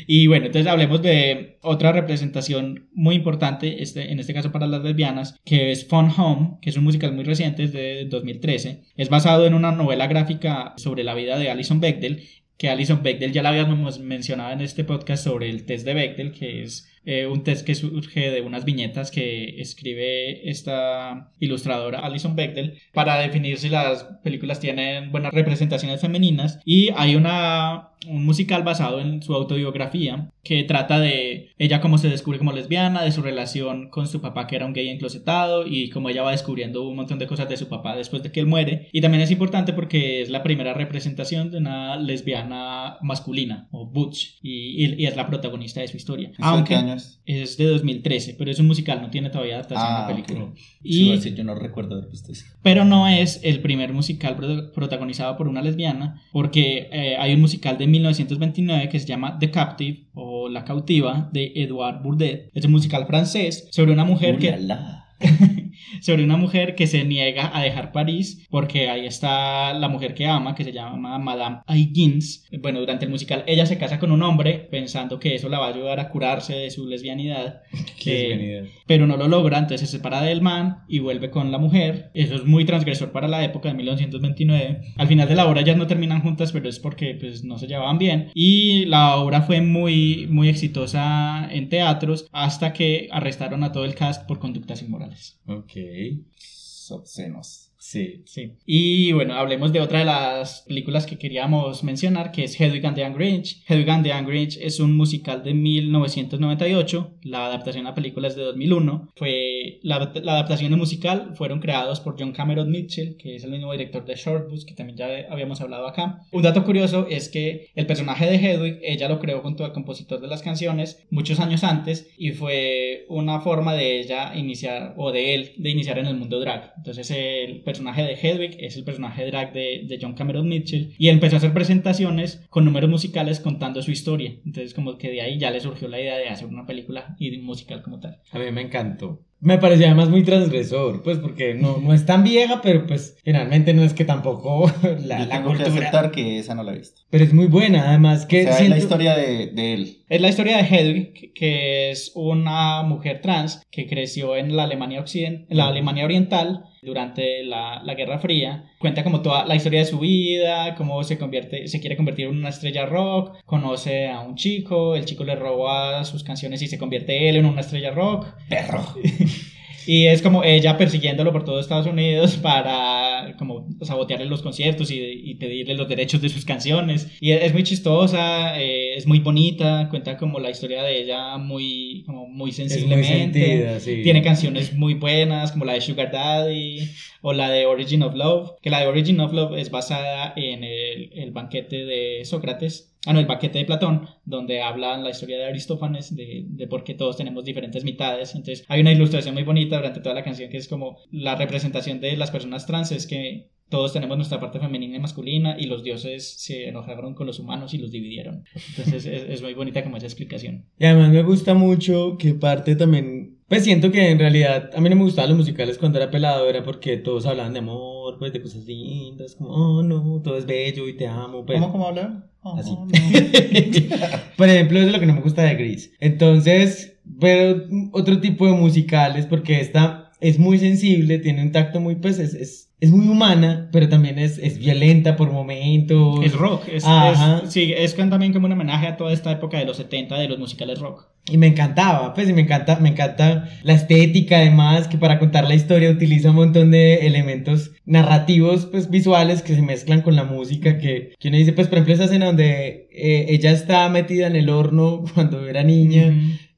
[0.08, 4.84] Y bueno, entonces hablemos de otra representación muy importante, este, en este caso para las
[4.84, 8.84] lesbianas, que es Fun Home, que es un musical muy reciente, es de 2013.
[8.96, 12.24] Es basado en una novela gráfica sobre la vida de Alison Bechdel,
[12.58, 16.32] que Alison Bechdel ya la habíamos mencionado en este podcast sobre el test de Bechdel,
[16.32, 22.36] que es eh, un test que surge de unas viñetas que escribe esta ilustradora Alison
[22.36, 26.60] Bechdel para definir si las películas tienen buenas representaciones femeninas.
[26.66, 32.10] Y hay una, un musical basado en su autobiografía que trata de ella cómo se
[32.10, 35.90] descubre como lesbiana, de su relación con su papá que era un gay enclosetado y
[35.90, 38.46] cómo ella va descubriendo un montón de cosas de su papá después de que él
[38.46, 38.90] muere.
[38.92, 44.38] Y también es importante porque es la primera representación de una lesbiana masculina o butch
[44.42, 46.30] y, y- y es la protagonista de su historia.
[46.32, 47.58] ¿Eso de Aunque es?
[47.58, 50.44] de 2013, pero es un musical, no tiene todavía adaptación Ah, de película.
[50.46, 50.58] ok.
[50.84, 52.46] Y, Sí, a yo no recuerdo haber visto eso.
[52.62, 57.42] pero no es el primer musical pro- protagonizado por una lesbiana, porque eh, hay un
[57.42, 62.50] musical de 1929 que se llama The Captive o La Cautiva de Edouard Bourdet.
[62.54, 65.06] Es un musical francés sobre una mujer que Ulala.
[66.04, 70.28] sobre una mujer que se niega a dejar París porque ahí está la mujer que
[70.28, 72.46] ama, que se llama Madame Higgins.
[72.62, 75.68] Bueno, durante el musical ella se casa con un hombre pensando que eso la va
[75.68, 77.62] a ayudar a curarse de su lesbianidad.
[78.00, 81.58] Qué Eh, pero no lo logra, entonces se separa del man y vuelve con la
[81.58, 82.12] mujer.
[82.14, 84.82] Eso es muy transgresor para la época de 1929.
[84.98, 87.68] Al final de la obra ellas no terminan juntas, pero es porque pues, no se
[87.68, 88.30] llevaban bien.
[88.34, 93.96] Y la obra fue muy, muy exitosa en teatros hasta que arrestaron a todo el
[93.96, 95.40] cast por conductas inmorales.
[95.48, 95.72] Ok.
[95.94, 96.26] Ok.
[96.40, 97.63] Só pra você, nossa.
[97.94, 98.24] Sí.
[98.26, 98.54] Sí.
[98.66, 102.96] Y bueno, hablemos de otra de las películas que queríamos mencionar, que es Hedwig and
[102.96, 103.64] the Angry Inch.
[103.68, 107.20] Hedwig and the Angry Inch es un musical de 1998.
[107.22, 109.12] La adaptación a la película es de 2001.
[109.16, 113.52] Fue la, la adaptación del musical fueron creados por John Cameron Mitchell, que es el
[113.52, 116.22] mismo director de Shortbus, que también ya habíamos hablado acá.
[116.32, 120.20] Un dato curioso es que el personaje de Hedwig, ella lo creó junto al compositor
[120.20, 125.36] de las canciones muchos años antes y fue una forma de ella iniciar, o de
[125.36, 126.74] él, de iniciar en el mundo drag.
[126.78, 131.10] Entonces el personaje de Hedwig es el personaje drag de, de John Cameron Mitchell y
[131.10, 134.32] empezó a hacer presentaciones con números musicales contando su historia.
[134.46, 137.30] Entonces como que de ahí ya le surgió la idea de hacer una película y
[137.32, 138.20] de un musical como tal.
[138.32, 139.22] A mí me encantó.
[139.40, 143.74] Me pareció además muy transgresor, pues porque no, no es tan vieja, pero pues finalmente
[143.74, 145.80] no es que tampoco la, Yo la tengo que cultura.
[145.90, 147.02] aceptar que esa no la he visto.
[147.10, 149.98] Pero es muy buena, además que o sea, es siento- la historia de, de él.
[150.08, 154.64] Es la historia de Hedwig, que- que es una mujer trans que creció en la
[154.64, 158.66] Alemania, Occident en la Alemania Oriental durante la, la Guerra Fría.
[158.80, 162.38] Cuenta como toda la historia de su vida, cómo se convierte, se quiere convertir en
[162.38, 166.78] una estrella rock, conoce a un chico, el chico le roba sus canciones y se
[166.78, 168.28] convierte él en una estrella rock.
[168.50, 168.86] Perro.
[169.86, 175.00] Y es como ella persiguiéndolo por todo Estados Unidos para como sabotearle los conciertos y,
[175.00, 177.08] y pedirle los derechos de sus canciones.
[177.20, 182.04] Y es muy chistosa, eh, es muy bonita, cuenta como la historia de ella muy,
[182.06, 183.40] como muy sensiblemente.
[183.40, 184.02] sentida, sí.
[184.04, 186.80] Tiene canciones muy buenas como la de Sugar Daddy
[187.22, 190.64] o la de Origin of Love, que la de Origin of Love es basada en
[190.64, 192.93] el, el banquete de Sócrates.
[193.06, 196.84] Ah, no, el banquete de Platón, donde hablan la historia de Aristófanes, de, de por
[196.84, 198.34] qué todos tenemos diferentes mitades.
[198.34, 202.00] Entonces, hay una ilustración muy bonita durante toda la canción que es como la representación
[202.00, 205.84] de las personas trans, es que todos tenemos nuestra parte femenina y masculina y los
[205.84, 208.46] dioses se enojaron con los humanos y los dividieron.
[208.70, 210.66] Entonces, es, es muy bonita como esa explicación.
[210.80, 214.90] Y además me gusta mucho que parte también, pues siento que en realidad a mí
[214.90, 218.34] no me gustaban los musicales cuando era pelado, era porque todos hablaban de amor, pues
[218.34, 221.46] de cosas lindas, como, oh no, todo es bello y te amo.
[221.46, 221.60] Pero...
[221.60, 222.26] ¿Cómo, cómo hablan?
[222.42, 222.72] Oh, Así.
[222.72, 222.88] no.
[224.38, 225.94] Por ejemplo, eso es lo que no me gusta de Gris.
[226.00, 231.96] Entonces, pero otro tipo de musicales, porque esta es muy sensible, tiene un tacto muy,
[231.96, 236.24] pues, es, es, es muy humana, pero también es, es violenta por momentos.
[236.26, 239.66] Es rock, es, es- sí, es también como un homenaje a toda esta época de
[239.66, 241.06] los 70 de los musicales rock.
[241.32, 245.48] Y me encantaba, pues, y me encanta, me encanta la estética, además, que para contar
[245.48, 250.26] la historia utiliza un montón de elementos narrativos, pues, visuales que se mezclan con la
[250.26, 254.28] música, que, que uno dice, pues, por ejemplo, esa escena donde eh, ella está metida
[254.28, 256.14] en el horno cuando era niña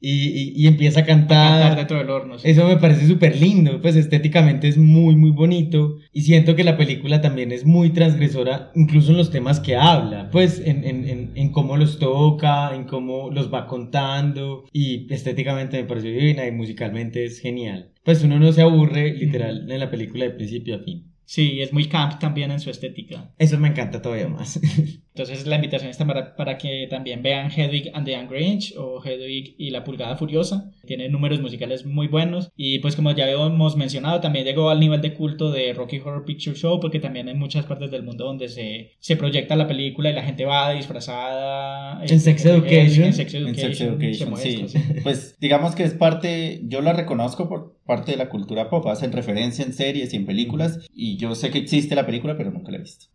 [0.08, 1.60] y, y- y empieza a cantar.
[1.62, 2.38] Cantar dentro del horno.
[2.40, 2.50] sí.
[2.50, 6.78] Eso me parece súper lindo, pues estéticamente es muy, muy bonito y siento que la
[6.78, 11.32] película también es muy transgresora, incluso en los temas que habla, pues en, en, en,
[11.36, 16.52] en cómo los toca, en cómo los va contando y estéticamente me pareció divina y
[16.52, 17.92] musicalmente es genial.
[18.04, 21.15] Pues uno no se aburre literal en la película de principio a fin.
[21.26, 23.34] Sí, es muy camp también en su estética.
[23.38, 24.60] Eso me encanta todavía más.
[25.16, 29.02] Entonces la invitación está para, para que también vean Hedwig and the Angry Inch o
[29.04, 30.72] Hedwig y la Pulgada Furiosa.
[30.86, 35.02] Tiene números musicales muy buenos y pues como ya hemos mencionado también llegó al nivel
[35.02, 38.50] de culto de Rocky Horror Picture Show porque también hay muchas partes del mundo donde
[38.50, 42.04] se, se proyecta la película y la gente va disfrazada.
[42.04, 43.06] En Sex Education.
[43.06, 43.74] En Sex En Education.
[43.74, 44.58] Sex Education, se sí.
[44.58, 45.00] muestra, sí.
[45.02, 49.12] Pues digamos que es parte, yo la reconozco por parte de la cultura pop, hacen
[49.12, 52.72] referencia en series y en películas y yo sé que existe la película pero nunca
[52.72, 53.06] la he visto.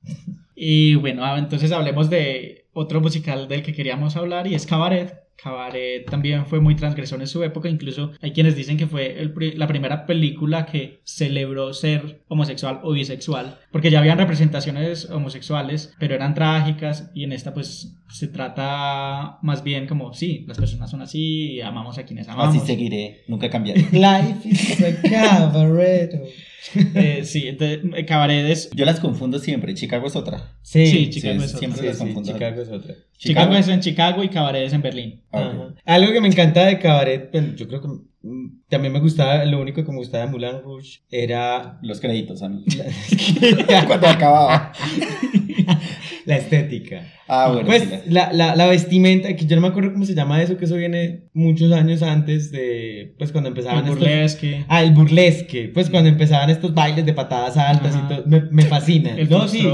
[0.62, 5.14] Y bueno, ah, entonces hablemos de otro musical del que queríamos hablar y es Cabaret.
[5.42, 9.32] Cabaret también fue muy transgresor en su época, incluso hay quienes dicen que fue el
[9.56, 16.14] la primera película que celebró ser homosexual o bisexual, porque ya habían representaciones homosexuales, pero
[16.14, 21.00] eran trágicas y en esta pues se trata más bien como, sí, las personas son
[21.00, 22.54] así y amamos a quienes amamos.
[22.54, 23.86] Así seguiré, nunca cambiaré.
[23.92, 26.20] Life is a cabaret.
[26.94, 28.70] Eh, sí, entonces, eh, Cabaret es...
[28.72, 30.56] Yo las confundo siempre, Chicago es otra.
[30.62, 31.58] Sí, Sí, Chicago es otra.
[31.58, 32.32] siempre Sí, las sí, confundo.
[32.32, 32.94] Chicago es otra.
[33.16, 35.22] Chicago es en Chicago y Cabaret es en Berlín.
[35.32, 35.70] Ah.
[35.84, 37.88] Algo que me encanta de Cabaret, bueno, yo creo que
[38.68, 42.48] también me gustaba, lo único que me gustaba de Moulin Rouge era Los créditos a
[42.48, 42.64] mí.
[43.86, 44.72] Cuando acababa.
[46.26, 47.06] la estética.
[47.26, 47.66] Ah, bueno.
[47.66, 50.42] Pues sí, la- la, la, la vestimenta, que yo no me acuerdo cómo se llama
[50.42, 53.98] eso, que eso viene muchos años antes de, pues cuando empezaban El estos...
[54.00, 54.64] burlesque.
[54.68, 58.04] Ah, el burlesque, pues cuando empezaban estos bailes de patadas altas Ajá.
[58.04, 59.10] y todo, me, me fascina.
[59.16, 59.66] El no, sí,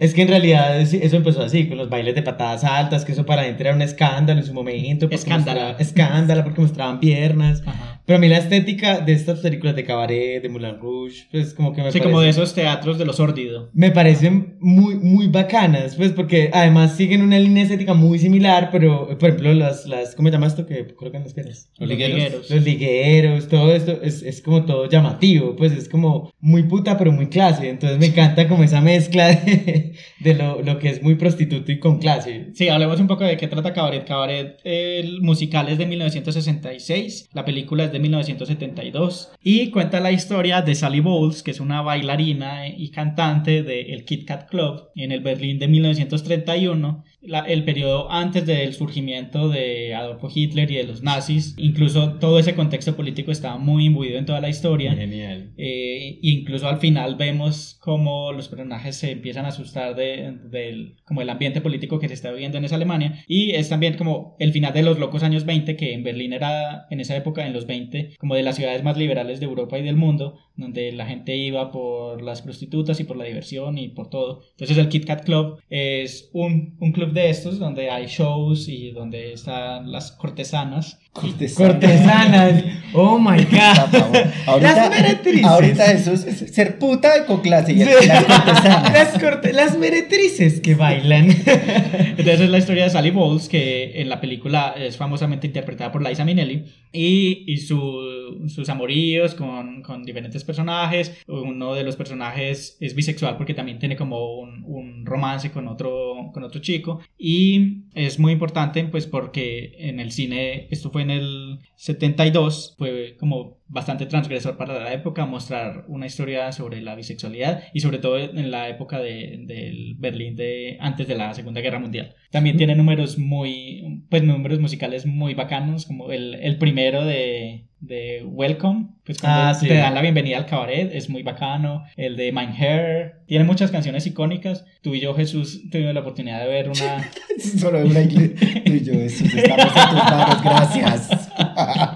[0.00, 3.12] es que en realidad es- eso empezó así, con los bailes de patadas altas, que
[3.12, 5.06] eso para gente era un escándalo en su momento.
[5.10, 5.60] Escándalo.
[5.60, 7.62] mostraba- Escándalo porque mostraban piernas.
[7.64, 7.85] Ajá.
[8.06, 11.72] Pero a mí la estética de estas películas de cabaret, de Moulin Rouge, pues como
[11.72, 12.04] que me Sí, parece...
[12.10, 13.70] como de esos teatros de lo sórdido.
[13.74, 19.08] Me parecen muy, muy bacanas, pues porque además siguen una línea estética muy similar, pero
[19.18, 21.70] por ejemplo las, las ¿cómo se llama esto que colocan las piernas?
[21.78, 22.48] Los ligueros.
[22.50, 27.10] Los ligueros, todo esto es, es como todo llamativo, pues es como muy puta pero
[27.12, 31.16] muy clase, entonces me encanta como esa mezcla de, de lo, lo que es muy
[31.16, 32.50] prostituto y con clase.
[32.54, 34.04] Sí, hablemos un poco de qué trata Cabaret.
[34.06, 40.62] Cabaret, el musical es de 1966, la película es de 1972 y cuenta la historia
[40.62, 45.20] de Sally Bowles, que es una bailarina y cantante del Kit Kat Club en el
[45.20, 51.02] Berlín de 1931, la- el periodo antes del surgimiento de Adolfo Hitler y de los
[51.02, 51.54] nazis.
[51.58, 54.94] Incluso todo ese contexto político estaba muy imbuido en toda la historia.
[54.94, 55.52] Genial.
[55.56, 61.22] Eh, incluso al final vemos cómo los personajes se empiezan a asustar de, del como
[61.22, 64.52] el ambiente político que se está viviendo en esa Alemania y es también como el
[64.52, 67.66] final de los locos años 20 que en Berlín era en esa época en los
[67.66, 71.36] 20 como de las ciudades más liberales de Europa y del mundo donde la gente
[71.36, 74.42] iba por las prostitutas y por la diversión y por todo.
[74.52, 78.90] Entonces el Kit Kat Club es un, un club de estos donde hay shows y
[78.90, 81.70] donde están las cortesanas Cortesana.
[81.72, 84.22] Cortesanas, oh my god.
[84.46, 85.44] Ahorita, Las meretrices.
[85.44, 87.84] ahorita Jesús es ser puta con clase y Sí.
[87.84, 88.92] las cortesanas.
[88.92, 91.28] Las, corte- las meretrices que bailan.
[91.30, 96.06] Entonces es la historia de Sally Bowles, que en la película es famosamente interpretada por
[96.06, 101.16] Liza Minnelli, y, y su- sus amoríos con, con diferentes personajes.
[101.26, 106.30] Uno de los personajes es bisexual porque también tiene como un, un romance con otro,
[106.32, 107.00] con otro chico.
[107.18, 113.16] Y es muy importante pues porque en el cine, esto fue en el 72, fue
[113.18, 118.18] como bastante transgresor para la época mostrar una historia sobre la bisexualidad y sobre todo
[118.18, 122.14] en la época de, del Berlín de antes de la Segunda Guerra Mundial.
[122.30, 128.24] También tiene números muy, pues números musicales muy bacanos, como el, el primero de, de
[128.24, 129.68] Welcome, pues cuando Ah, sí.
[129.68, 131.84] te dan la bienvenida al cabaret, es muy bacano.
[131.96, 134.64] El de Mein Hair, tiene muchas canciones icónicas.
[134.82, 137.10] Tú y yo, Jesús, tuvimos la oportunidad de ver una...
[137.58, 138.62] Solo una iglesia.
[138.64, 141.30] Y yo, Jesús, estamos en tus manos, gracias.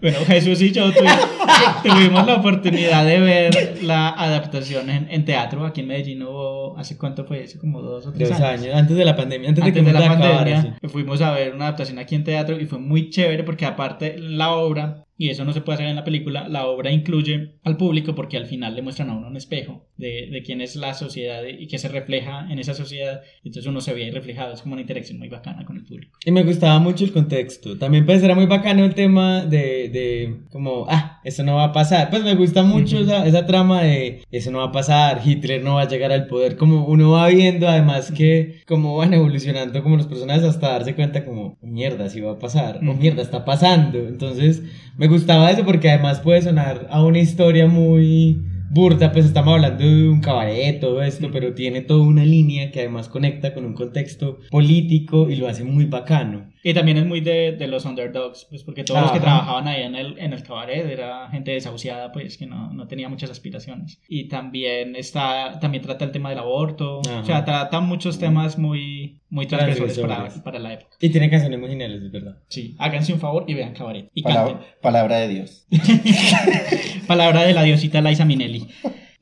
[0.00, 5.64] Bueno, Jesús y yo tuvi- tuvimos la oportunidad de ver la adaptación en, en teatro.
[5.64, 7.44] Aquí en Medellín hubo, ¿hace cuánto fue?
[7.44, 8.64] Hace como dos o tres Dos años.
[8.64, 11.54] años, antes de la pandemia, antes, Antes de que de la pandemia fuimos a ver
[11.54, 15.44] una adaptación aquí en teatro y fue muy chévere porque aparte la obra y eso
[15.44, 18.74] no se puede hacer en la película, la obra incluye al público porque al final
[18.74, 21.88] le muestran a uno un espejo de, de quién es la sociedad y que se
[21.88, 25.28] refleja en esa sociedad, entonces uno se ve ahí reflejado, es como una interacción muy
[25.28, 26.18] bacana con el público.
[26.24, 27.78] Y me gustaba mucho el contexto.
[27.78, 31.72] También pues era muy bacano el tema de, de como, ah, eso no va a
[31.72, 32.10] pasar.
[32.10, 35.74] Pues me gusta mucho esa, esa trama de eso no va a pasar, Hitler no
[35.74, 36.56] va a llegar al poder.
[36.56, 41.24] Como uno va viendo además que como van evolucionando como los personajes hasta darse cuenta
[41.24, 43.98] como, mierda, si va a pasar, o mierda, está pasando.
[43.98, 44.62] Entonces
[44.96, 48.38] me gustaba eso porque además puede sonar a una historia muy
[48.70, 52.80] burda, pues estamos hablando de un cabaret, todo esto, pero tiene toda una línea que
[52.80, 56.50] además conecta con un contexto político y lo hace muy bacano.
[56.66, 59.26] Y también es muy de, de los underdogs, pues porque todos los que Ajá.
[59.26, 63.08] trabajaban ahí en el, en el cabaret era gente desahuciada, pues que no, no tenía
[63.10, 64.00] muchas aspiraciones.
[64.08, 67.20] Y también está, también trata el tema del aborto, Ajá.
[67.20, 70.96] o sea, trata muchos temas muy, muy transgresores para, para la época.
[71.00, 72.38] Y tiene canciones muy geniales, es verdad.
[72.48, 74.08] Sí, háganse un favor y vean cabaret.
[74.14, 74.68] Y Palabra, canten.
[74.80, 75.66] palabra de Dios.
[77.06, 78.66] Palabra de la diosita Liza Minnelli.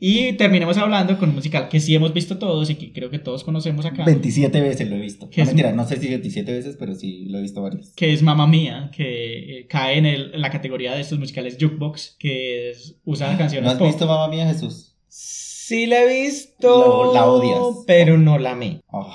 [0.04, 3.20] Y terminemos hablando con un musical que sí hemos visto todos y que creo que
[3.20, 4.04] todos conocemos acá.
[4.04, 5.30] 27 veces lo he visto.
[5.30, 5.48] ¿Qué No, es?
[5.50, 7.92] mentira, no sé si 27 veces, pero sí lo he visto varias.
[7.94, 11.56] que es Mamma Mía, que eh, cae en, el- en la categoría de estos musicales
[11.60, 13.86] jukebox, que es, usa canciones ¿No has pop.
[13.86, 14.96] visto Mamá Mía Jesús?
[15.06, 17.84] Sí la he visto, Lo- la odias.
[17.86, 18.80] pero no la amé.
[18.88, 19.14] Oh.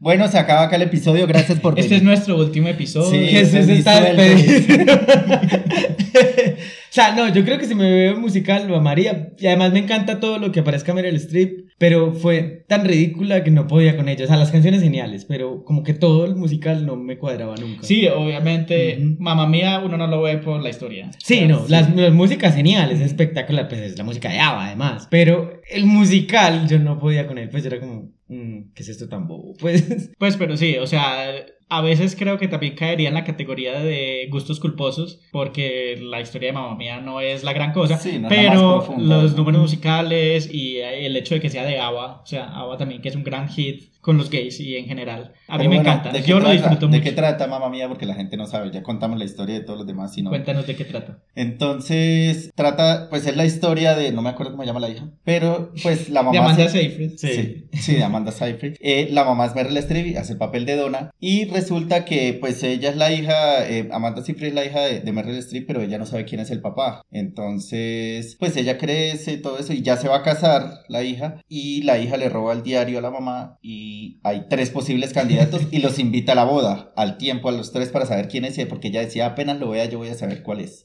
[0.00, 1.26] Bueno, se acaba acá el episodio.
[1.26, 3.10] Gracias por Este es nuestro último episodio.
[3.10, 4.98] Sí, Jesús está despedido.
[6.94, 9.32] o sea, no, yo creo que si me veo musical lo amaría.
[9.36, 13.50] Y además me encanta todo lo que aparezca Meryl Streep, pero fue tan ridícula que
[13.50, 14.24] no podía con ella.
[14.24, 17.82] O sea, las canciones geniales, pero como que todo el musical no me cuadraba nunca.
[17.82, 19.16] Sí, obviamente, Ujú.
[19.18, 21.10] Mamma Mía uno no lo ve por la historia.
[21.18, 25.08] Sí, no, las, las músicas geniales, es espectacular, pues es la música de ABBA además.
[25.10, 29.08] Pero el musical yo no podía con él, pues era como, mm, ¿qué es esto
[29.08, 29.54] tan bobo?
[29.58, 31.34] Pues Pues, pero sí, o sea,
[31.68, 36.48] a veces creo que también caería en la categoría de gustos culposos, porque la historia
[36.48, 39.38] de Mamma Mía no es la gran cosa, Sí, no pero profunda, los ¿no?
[39.38, 43.08] números musicales y el hecho de que sea de ABBA, o sea, ABBA también que
[43.08, 45.90] es un gran hit con los gays y en general, a mí Pero me bueno,
[45.90, 46.52] encanta, ¿de yo lo trata?
[46.58, 47.02] disfruto ¿De mucho.
[47.02, 47.88] qué trata Mamá Mía?
[47.88, 48.70] Porque la gente no sabe.
[48.70, 50.12] Ya contamos la historia de todos los demás.
[50.12, 50.28] Sino...
[50.28, 51.20] Cuéntanos de qué trata.
[51.34, 55.08] Entonces, trata, pues es la historia de, no me acuerdo cómo se llama la hija,
[55.24, 56.32] pero pues la mamá...
[56.32, 57.12] De Amanda se- Seyfried.
[57.16, 58.76] Sí, sí, de Amanda Seyfried.
[58.80, 61.10] Eh, la mamá es Meryl Streep, hace el papel de Donna.
[61.18, 65.00] Y resulta que, pues, ella es la hija, eh, Amanda Seyfried es la hija de,
[65.00, 67.02] de Meryl Streep, pero ella no sabe quién es el papá.
[67.10, 71.40] Entonces, pues, ella crece y todo eso, y ya se va a casar, la hija.
[71.48, 73.58] Y la hija le roba el diario a la mamá.
[73.62, 77.72] Y hay tres posibles candidatos, y los invita a la boda, al tiempo, a los
[77.72, 80.42] tres, para saber quién es, porque ella decía, apenas lo vea, yo voy a saber
[80.42, 80.84] cuál es.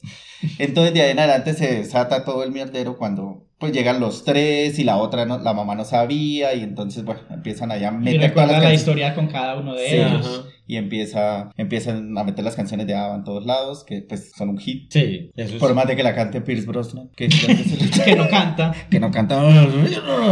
[0.58, 4.78] Entonces de ahí en adelante se desata todo el mierdero cuando pues llegan los tres
[4.78, 7.96] y la otra no, la mamá no sabía y entonces bueno empiezan allá a Y
[7.98, 10.26] meter todas recuerda las la historia con cada uno de Sí, ellos.
[10.26, 10.48] ajá.
[10.70, 14.50] Y empieza empiezan a meter las canciones de Ava en todos lados que pues son
[14.50, 17.28] un hit sí, eso por más de que la cante Pierce Brosnan que,
[18.04, 18.72] Que no canta.
[18.88, 19.42] que no canta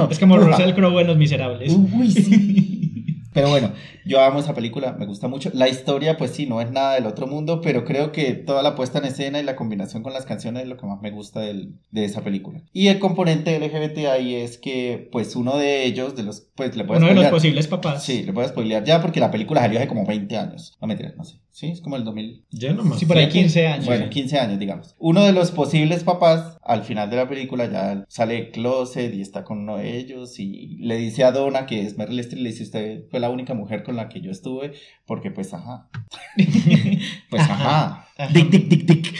[0.09, 1.72] Es como Russell Crowe en Los Miserables.
[1.72, 2.84] Uy, sí.
[3.32, 3.72] Pero bueno,
[4.09, 5.50] yo amo esa película, me gusta mucho.
[5.54, 8.74] La historia, pues sí, no es nada del otro mundo, pero creo que toda la
[8.74, 11.40] puesta en escena y la combinación con las canciones es lo que más me gusta
[11.40, 12.62] del- de esa película.
[12.72, 16.84] Y el componente LGBT ahí es que, pues uno de ellos, de los, pues le
[16.84, 17.32] puedo Uno de los spoilear.
[17.32, 18.02] posibles papás.
[18.04, 20.76] Sí, le puedo spoilear ya porque la película salió hace como 20 años.
[20.80, 21.36] No mentira, no sé.
[21.50, 22.44] Sí, es como el 2000.
[22.52, 23.86] Yo no me Sí, por ahí 15 años.
[23.86, 24.94] Bueno, 15 años, digamos.
[24.98, 29.20] Uno de los posibles papás, al final de la película, ya sale de closet y
[29.20, 32.50] está con uno de ellos y le dice a Donna, que es Meryl Streep, le
[32.50, 34.72] dice, usted fue la única mujer con la que yo estuve,
[35.07, 35.88] porque pues ajá.
[37.30, 38.09] pues ajá.
[38.32, 39.14] Dic, dic, dic, dic.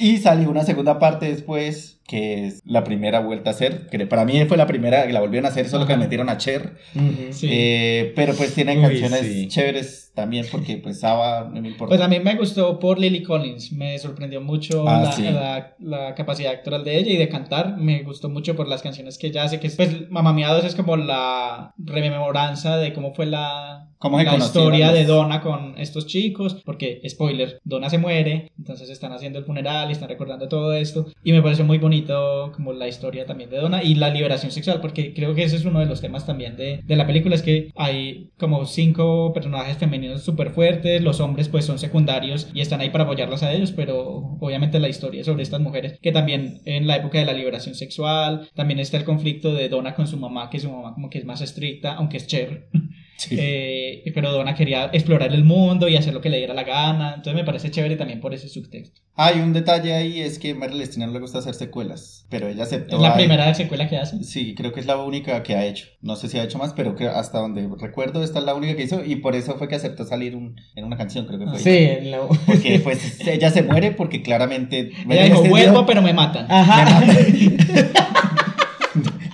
[0.00, 4.24] Y salió una segunda parte después, que es la primera vuelta a hacer, que para
[4.24, 6.02] mí fue la primera que la volvieron a hacer, solo que Ajá.
[6.02, 6.74] metieron a Cher.
[6.96, 7.32] Ujú.
[7.32, 7.46] Sí.
[7.48, 9.46] Eh, pero pues tiene Uy, canciones sí.
[9.46, 11.90] chéveres también, porque pues Ava no me importa.
[11.94, 15.22] Pues a mí me gustó por Lily Collins, me sorprendió mucho Ah, la, sí.
[15.22, 19.16] la- la capacidad actoral de ella y de cantar, me gustó mucho por las canciones
[19.16, 23.26] que ella hace, que es, pues Mía 2 es como la rememoranza de cómo fue
[23.26, 28.50] la, ¿Cómo la historia los- de Donna con estos chicos, porque, spoiler, Donna se muere,
[28.58, 31.99] entonces están haciendo el funeral y están recordando todo esto, y me pareció muy bonito
[32.06, 35.64] como la historia también de Donna y la liberación sexual, porque creo que ese es
[35.64, 39.78] uno de los temas también de, de la película, es que hay como cinco personajes
[39.78, 43.72] femeninos súper fuertes, los hombres pues son secundarios y están ahí para apoyarlas a ellos,
[43.72, 47.74] pero obviamente la historia sobre estas mujeres, que también en la época de la liberación
[47.74, 51.18] sexual, también está el conflicto de Donna con su mamá, que su mamá como que
[51.18, 52.68] es más estricta, aunque es Cher.
[53.30, 57.08] Eh, pero Donna quería explorar el mundo y hacer lo que le diera la gana.
[57.16, 59.00] Entonces me parece chévere también por ese subtexto.
[59.16, 62.62] Hay un detalle ahí, es que Meryl Streep no le gusta hacer secuelas, pero ella
[62.62, 62.96] aceptó.
[62.96, 64.22] Es la ahí- primera secuela que hace.
[64.24, 65.86] Sí, creo que es la única que ha hecho.
[66.00, 68.76] No sé si ha hecho más, pero creo hasta donde recuerdo esta es la única
[68.76, 71.46] que hizo y por eso fue que aceptó salir un- en una canción, creo que
[71.46, 71.58] fue.
[71.58, 74.92] Sí, en la- Porque pues ella se muere porque claramente...
[75.10, 76.46] Ella dijo, vuelvo, pero me matan.
[76.48, 77.02] Ajá.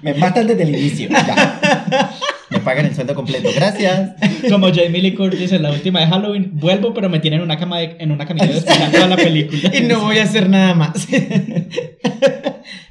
[0.02, 1.08] Me matan desde el inicio.
[1.08, 2.12] ya.
[2.50, 3.48] Me pagan el sueldo completo.
[3.54, 4.12] Gracias.
[4.50, 7.56] Como Jamie Lee Curtis en la última de Halloween, vuelvo, pero me tienen en una,
[7.58, 9.76] cama de- en una camilla de toda la película.
[9.76, 11.06] y no voy a hacer nada más.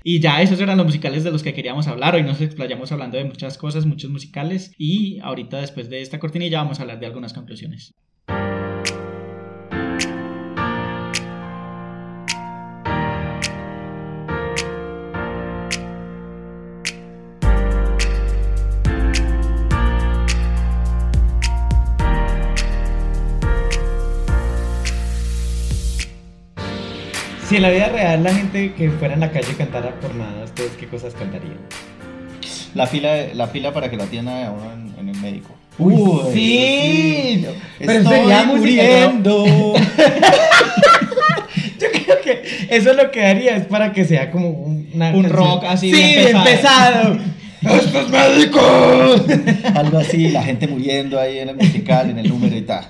[0.07, 2.13] Y ya esos eran los musicales de los que queríamos hablar.
[2.13, 4.71] Hoy nos explayamos hablando de muchas cosas, muchos musicales.
[4.77, 7.95] Y ahorita después de esta cortinilla vamos a hablar de algunas conclusiones.
[27.55, 30.43] Si en la vida real la gente que fuera en la calle cantara por nada,
[30.43, 31.57] ¿ustedes qué cosas cantarían?
[32.73, 35.55] La fila, la fila para que la atienda a uno en, en el médico.
[35.77, 37.45] Uy, sí.
[37.79, 39.45] Pero Estoy sería muriendo.
[41.79, 45.23] Yo creo que eso lo que haría es para que sea como un, una Un
[45.23, 47.17] canción- rock así Sí, bien bien pesado.
[47.61, 49.23] ¡Estos médicos!
[49.75, 52.85] Algo así, la gente muriendo ahí en el musical, en el número y tal.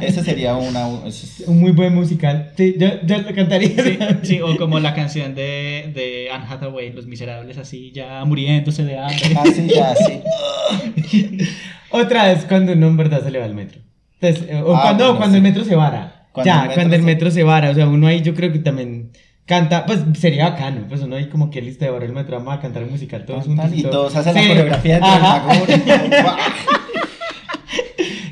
[0.00, 0.88] Ese sería una.
[1.06, 2.52] es- Un muy buen musical.
[2.56, 3.68] Sí, yo, yo lo cantaría.
[3.82, 8.84] Sí, sí, o como la canción de, de Anne Hathaway, Los Miserables, así ya muriéndose
[8.84, 9.36] de hambre.
[9.40, 11.38] Así, ya, sí.
[11.90, 13.80] Otra vez cuando uno en verdad se le va al metro.
[14.20, 15.36] Entonces, eh, o Ah, cuando, bueno, cuando sí.
[15.38, 16.26] el metro se vara.
[16.32, 17.70] Cuando ya, el cuando el se- metro se vara.
[17.70, 19.01] O sea, uno ahí yo creo que también
[19.46, 19.86] canta.
[19.86, 20.86] Pues sería bacano.
[20.88, 22.36] Pues uno ahí como que lista de vara el metro.
[22.38, 23.70] Vamos a cantar el musical todos juntos.
[23.74, 24.98] Y todos hacen la coreografía.
[24.98, 25.66] ¡Guau!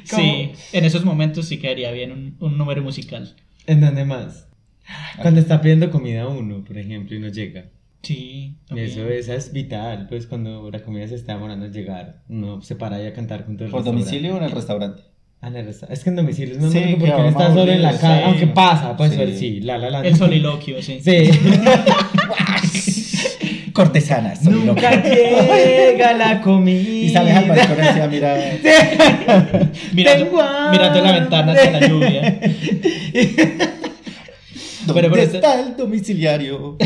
[0.04, 3.32] Sí, en esos momentos sí quedaría bien un, un número musical.
[3.66, 4.48] ¿En dónde más?
[5.22, 7.66] Cuando está pidiendo comida uno, por ejemplo, y no llega.
[8.02, 8.56] Sí.
[8.74, 12.74] Eso, esa es vital, pues cuando la comida se está demorando en llegar, uno se
[12.74, 14.04] para ahí a cantar junto al ¿Por restaurante.
[14.04, 15.02] domicilio o en el restaurante?
[15.42, 17.80] Ah, resta- Es que en domicilio es más Sí, porque claro, uno está solo en
[17.82, 18.22] la casa, sí.
[18.26, 19.36] aunque pasa, pues Sí.
[19.38, 20.00] sí, la, la, la.
[20.02, 21.00] El soliloquio, sí.
[21.02, 21.30] Sí.
[23.72, 24.42] Cortesanas.
[24.42, 26.90] Nunca llega la comida.
[26.90, 28.38] Y sales al balcón así a mirar.
[29.94, 30.78] Mirando, Tengo hambre.
[30.78, 32.40] mirando la ventana hacia la lluvia.
[34.86, 36.76] ¿Dónde Pero- pero este- está el domiciliario?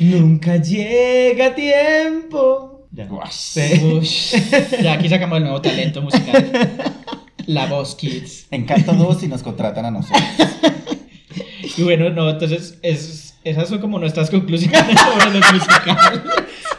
[0.00, 2.88] Nunca llega tiempo.
[2.90, 3.06] Ya.
[3.30, 3.60] Sí.
[3.84, 4.34] Ush,
[4.82, 6.44] ya aquí sacamos el nuevo talento musical.
[7.46, 8.46] La Voz Kids.
[8.50, 10.22] Encanto 2 y nos contratan a nosotros.
[11.78, 16.20] Y bueno, no, entonces es, esas son como nuestras conclusiones sobre los musicales.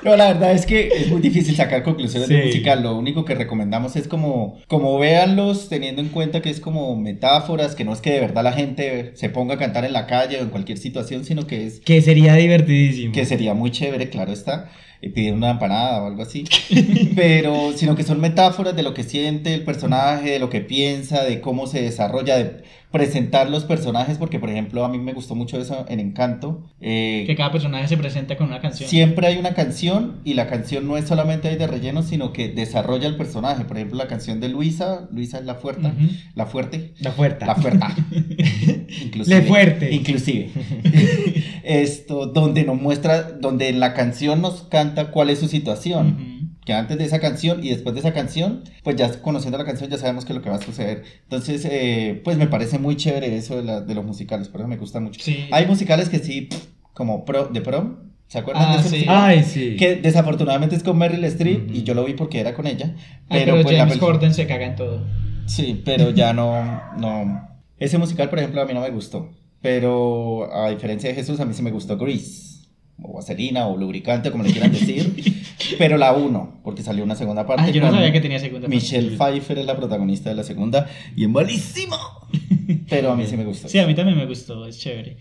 [0.04, 2.48] No, la verdad es que es muy difícil sacar conclusiones de Sí.
[2.48, 2.82] musical.
[2.82, 7.76] Lo único que recomendamos es como, como véanlos teniendo en cuenta que es como metáforas,
[7.76, 10.38] que no es que de verdad la gente se ponga a cantar en la calle
[10.40, 13.14] o en cualquier situación, sino que es Que sería divertidísimo.
[13.14, 14.72] que sería muy chévere, claro está,
[15.02, 16.46] eh, pedir una empanada o algo así,
[17.16, 21.24] pero sino que son metáforas de lo que siente el personaje, de lo que piensa,
[21.24, 25.36] de cómo se desarrolla, de presentar los personajes, porque por ejemplo a mí me gustó
[25.36, 26.64] mucho eso en Encanto.
[26.80, 28.90] eh, Que cada personaje se presenta con una canción.
[28.90, 32.48] Siempre hay una canción y la canción no es solamente ahí de relleno, sino que
[32.48, 33.66] desarrolla el personaje.
[33.66, 35.92] Por ejemplo, la canción de Luisa, Luisa es la fuerte,
[36.34, 37.46] la fuerte, La fuerza.
[37.46, 37.96] la fuerta.
[39.04, 39.36] Inclusive.
[39.42, 39.94] Le fuerte.
[39.94, 40.50] Inclusive.
[41.64, 46.08] Esto, donde nos muestra, donde en la canción nos canta cuál es su situación.
[46.14, 46.47] Ujú.
[46.68, 49.90] Que antes de esa canción y después de esa canción, pues ya conociendo la canción
[49.90, 51.04] ya sabemos qué es lo que va a suceder.
[51.24, 54.68] Entonces, eh, pues me parece muy chévere eso de, la- de los musicales, por eso
[54.68, 55.22] me gusta mucho.
[55.24, 55.48] Sí.
[55.54, 56.62] Hay musicales que sí, pff,
[56.94, 57.96] como pro, de prom,
[58.28, 58.96] ¿se acuerdan Ah, de ese sí.
[58.98, 59.16] musical?
[59.18, 59.76] Ay, sí.
[59.78, 62.96] Que desafortunadamente es con Meryl Streep y yo lo vi porque era con ella.
[63.30, 65.06] Ay, Pero, pero pues James Corden se caga en todo.
[65.46, 67.48] Sí, pero ya no, no.
[67.80, 69.30] Ese musical, por ejemplo, a mí no me gustó.
[69.62, 72.58] Pero a diferencia de Jesús, a mí sí me gustó Grease.
[73.02, 75.14] O vaselina o lubricante, como le quieran decir.
[75.78, 77.64] pero la uno, porque salió una segunda parte.
[77.64, 78.76] Ay, yo no sabía que tenía segunda parte.
[78.76, 80.90] Michelle Pfeiffer es la protagonista de la segunda.
[81.16, 81.98] Y en malísimo.
[82.90, 83.70] Pero a mí sí me gustó.
[83.70, 85.18] Sí, a mí también me gustó, es chévere.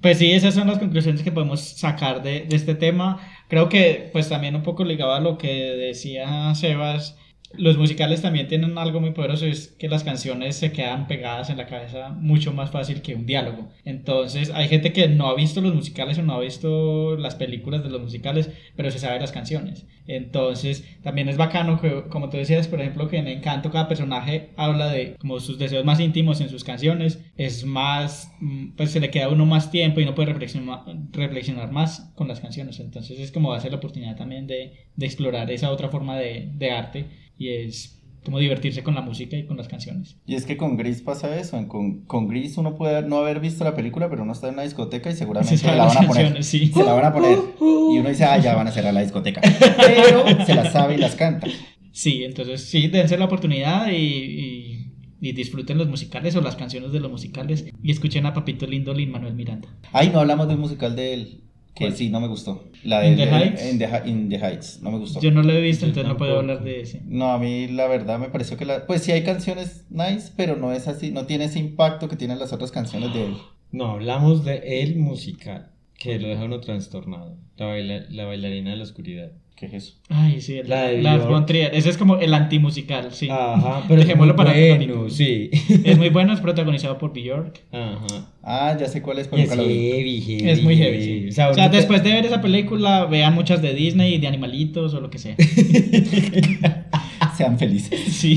[0.00, 3.20] Pues sí, esas son las conclusiones que podemos sacar de, de este tema.
[3.48, 7.16] Creo que pues también un poco ligado a lo que decía Sebas,
[7.54, 11.56] los musicales también tienen algo muy poderoso, es que las canciones se quedan pegadas en
[11.56, 13.68] la cabeza mucho más fácil que un diálogo.
[13.84, 17.82] Entonces hay gente que no ha visto los musicales o no ha visto las películas
[17.82, 19.86] de los musicales, pero se sabe las canciones.
[20.06, 24.50] Entonces también es bacano que, como tú decías, por ejemplo, que en Encanto cada personaje
[24.56, 27.24] habla de como sus deseos más íntimos en sus canciones.
[27.36, 31.72] Es más, mm, pues se le queda uno más tiempo y no puede reflexionar, reflexionar
[31.72, 32.80] más con las canciones.
[32.80, 36.70] Entonces es como hacer la oportunidad también de, de explorar esa otra forma de, de
[36.70, 37.06] arte
[37.42, 40.16] y es como divertirse con la música y con las canciones.
[40.26, 41.66] Y es que con Gris pasa eso.
[41.66, 44.62] Con, con Gris uno puede no haber visto la película, pero uno está en una
[44.62, 46.06] discoteca y seguramente Se la van a poner.
[46.06, 46.68] canciones, sí.
[46.68, 47.36] Se la van a poner.
[47.60, 49.40] Y uno dice, ah, ya van a cerrar la discoteca.
[49.76, 51.48] Pero se las sabe y las canta.
[51.90, 54.78] Sí, entonces sí, dense la oportunidad y, y-
[55.20, 58.92] y disfruten los musicales o las canciones de los musicales y escuchen a Papito Lindo
[58.94, 59.68] Lin Manuel Miranda.
[59.92, 61.44] Ay, no hablamos de un musical de él.
[61.74, 61.96] Que ¿Cuál?
[61.96, 62.64] sí, no me gustó.
[62.84, 63.70] La de ¿In the de- Heights?
[63.72, 64.80] In the, Hi- In the Heights.
[64.82, 65.20] No me gustó.
[65.20, 67.00] Yo no lo he visto, entonces no puedo hablar de ese.
[67.06, 68.86] No, a mí la verdad me pareció que la...
[68.86, 72.38] Pues sí hay canciones nice, pero no es así, no tiene ese impacto que tienen
[72.38, 73.36] las otras canciones de él.
[73.70, 77.38] No, hablamos de el musical, que lo deja uno trastornado.
[77.56, 79.32] La, baila- la bailarina de la oscuridad.
[79.56, 79.94] ¿Qué es eso?
[80.08, 81.30] Ay, sí, el- La de Lars Björk.
[81.32, 81.70] von Trier.
[81.74, 83.28] Ese es como el antimusical, sí.
[83.30, 85.50] Ajá, pero Dejémoslo es muy para bueno, sí.
[85.84, 87.60] Es muy bueno, es protagonizado por Björk.
[87.70, 88.32] Ajá.
[88.42, 91.40] Ah, ya sé cuál es, pero nunca lo heavy, heavy, Es muy heavy, sí.
[91.40, 94.94] O O sea, después de ver esa película, vean muchas de Disney y de animalitos
[94.94, 95.36] o lo que sea.
[97.36, 98.00] Sean felices.
[98.12, 98.36] Sí,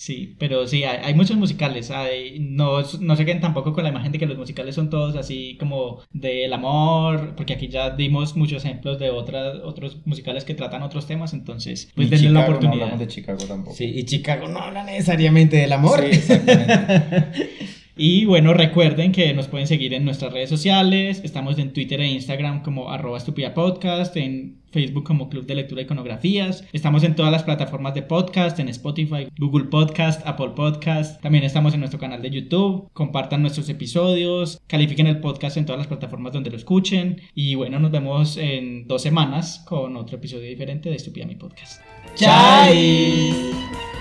[0.00, 1.90] sí, pero sí, hay, hay muchos musicales.
[1.90, 5.16] Hay, no, no se queden tampoco con la imagen de que los musicales son todos
[5.16, 10.54] así como del amor, porque aquí ya dimos muchos ejemplos de otras, otros musicales que
[10.54, 12.82] tratan otros temas, entonces, pues Y denle la Chicago, No oportunidad.
[12.84, 13.76] hablamos de Chicago tampoco.
[13.76, 16.00] Sí, y Chicago no habla necesariamente del amor.
[16.00, 17.50] Sí, exactamente.
[18.00, 21.20] Y bueno, recuerden que nos pueden seguir en nuestras redes sociales.
[21.24, 25.80] Estamos en Twitter e Instagram como arroba estúpida podcast, en Facebook como Club de Lectura
[25.80, 26.64] e Iconografías.
[26.72, 31.20] Estamos en todas las plataformas de podcast, en Spotify, Google Podcast, Apple Podcast.
[31.20, 32.88] También estamos en nuestro canal de YouTube.
[32.92, 37.20] Compartan nuestros episodios, califiquen el podcast en todas las plataformas donde lo escuchen.
[37.34, 41.82] Y bueno, nos vemos en dos semanas con otro episodio diferente de Estúpida Mi Podcast.
[42.14, 43.97] ¡Chais!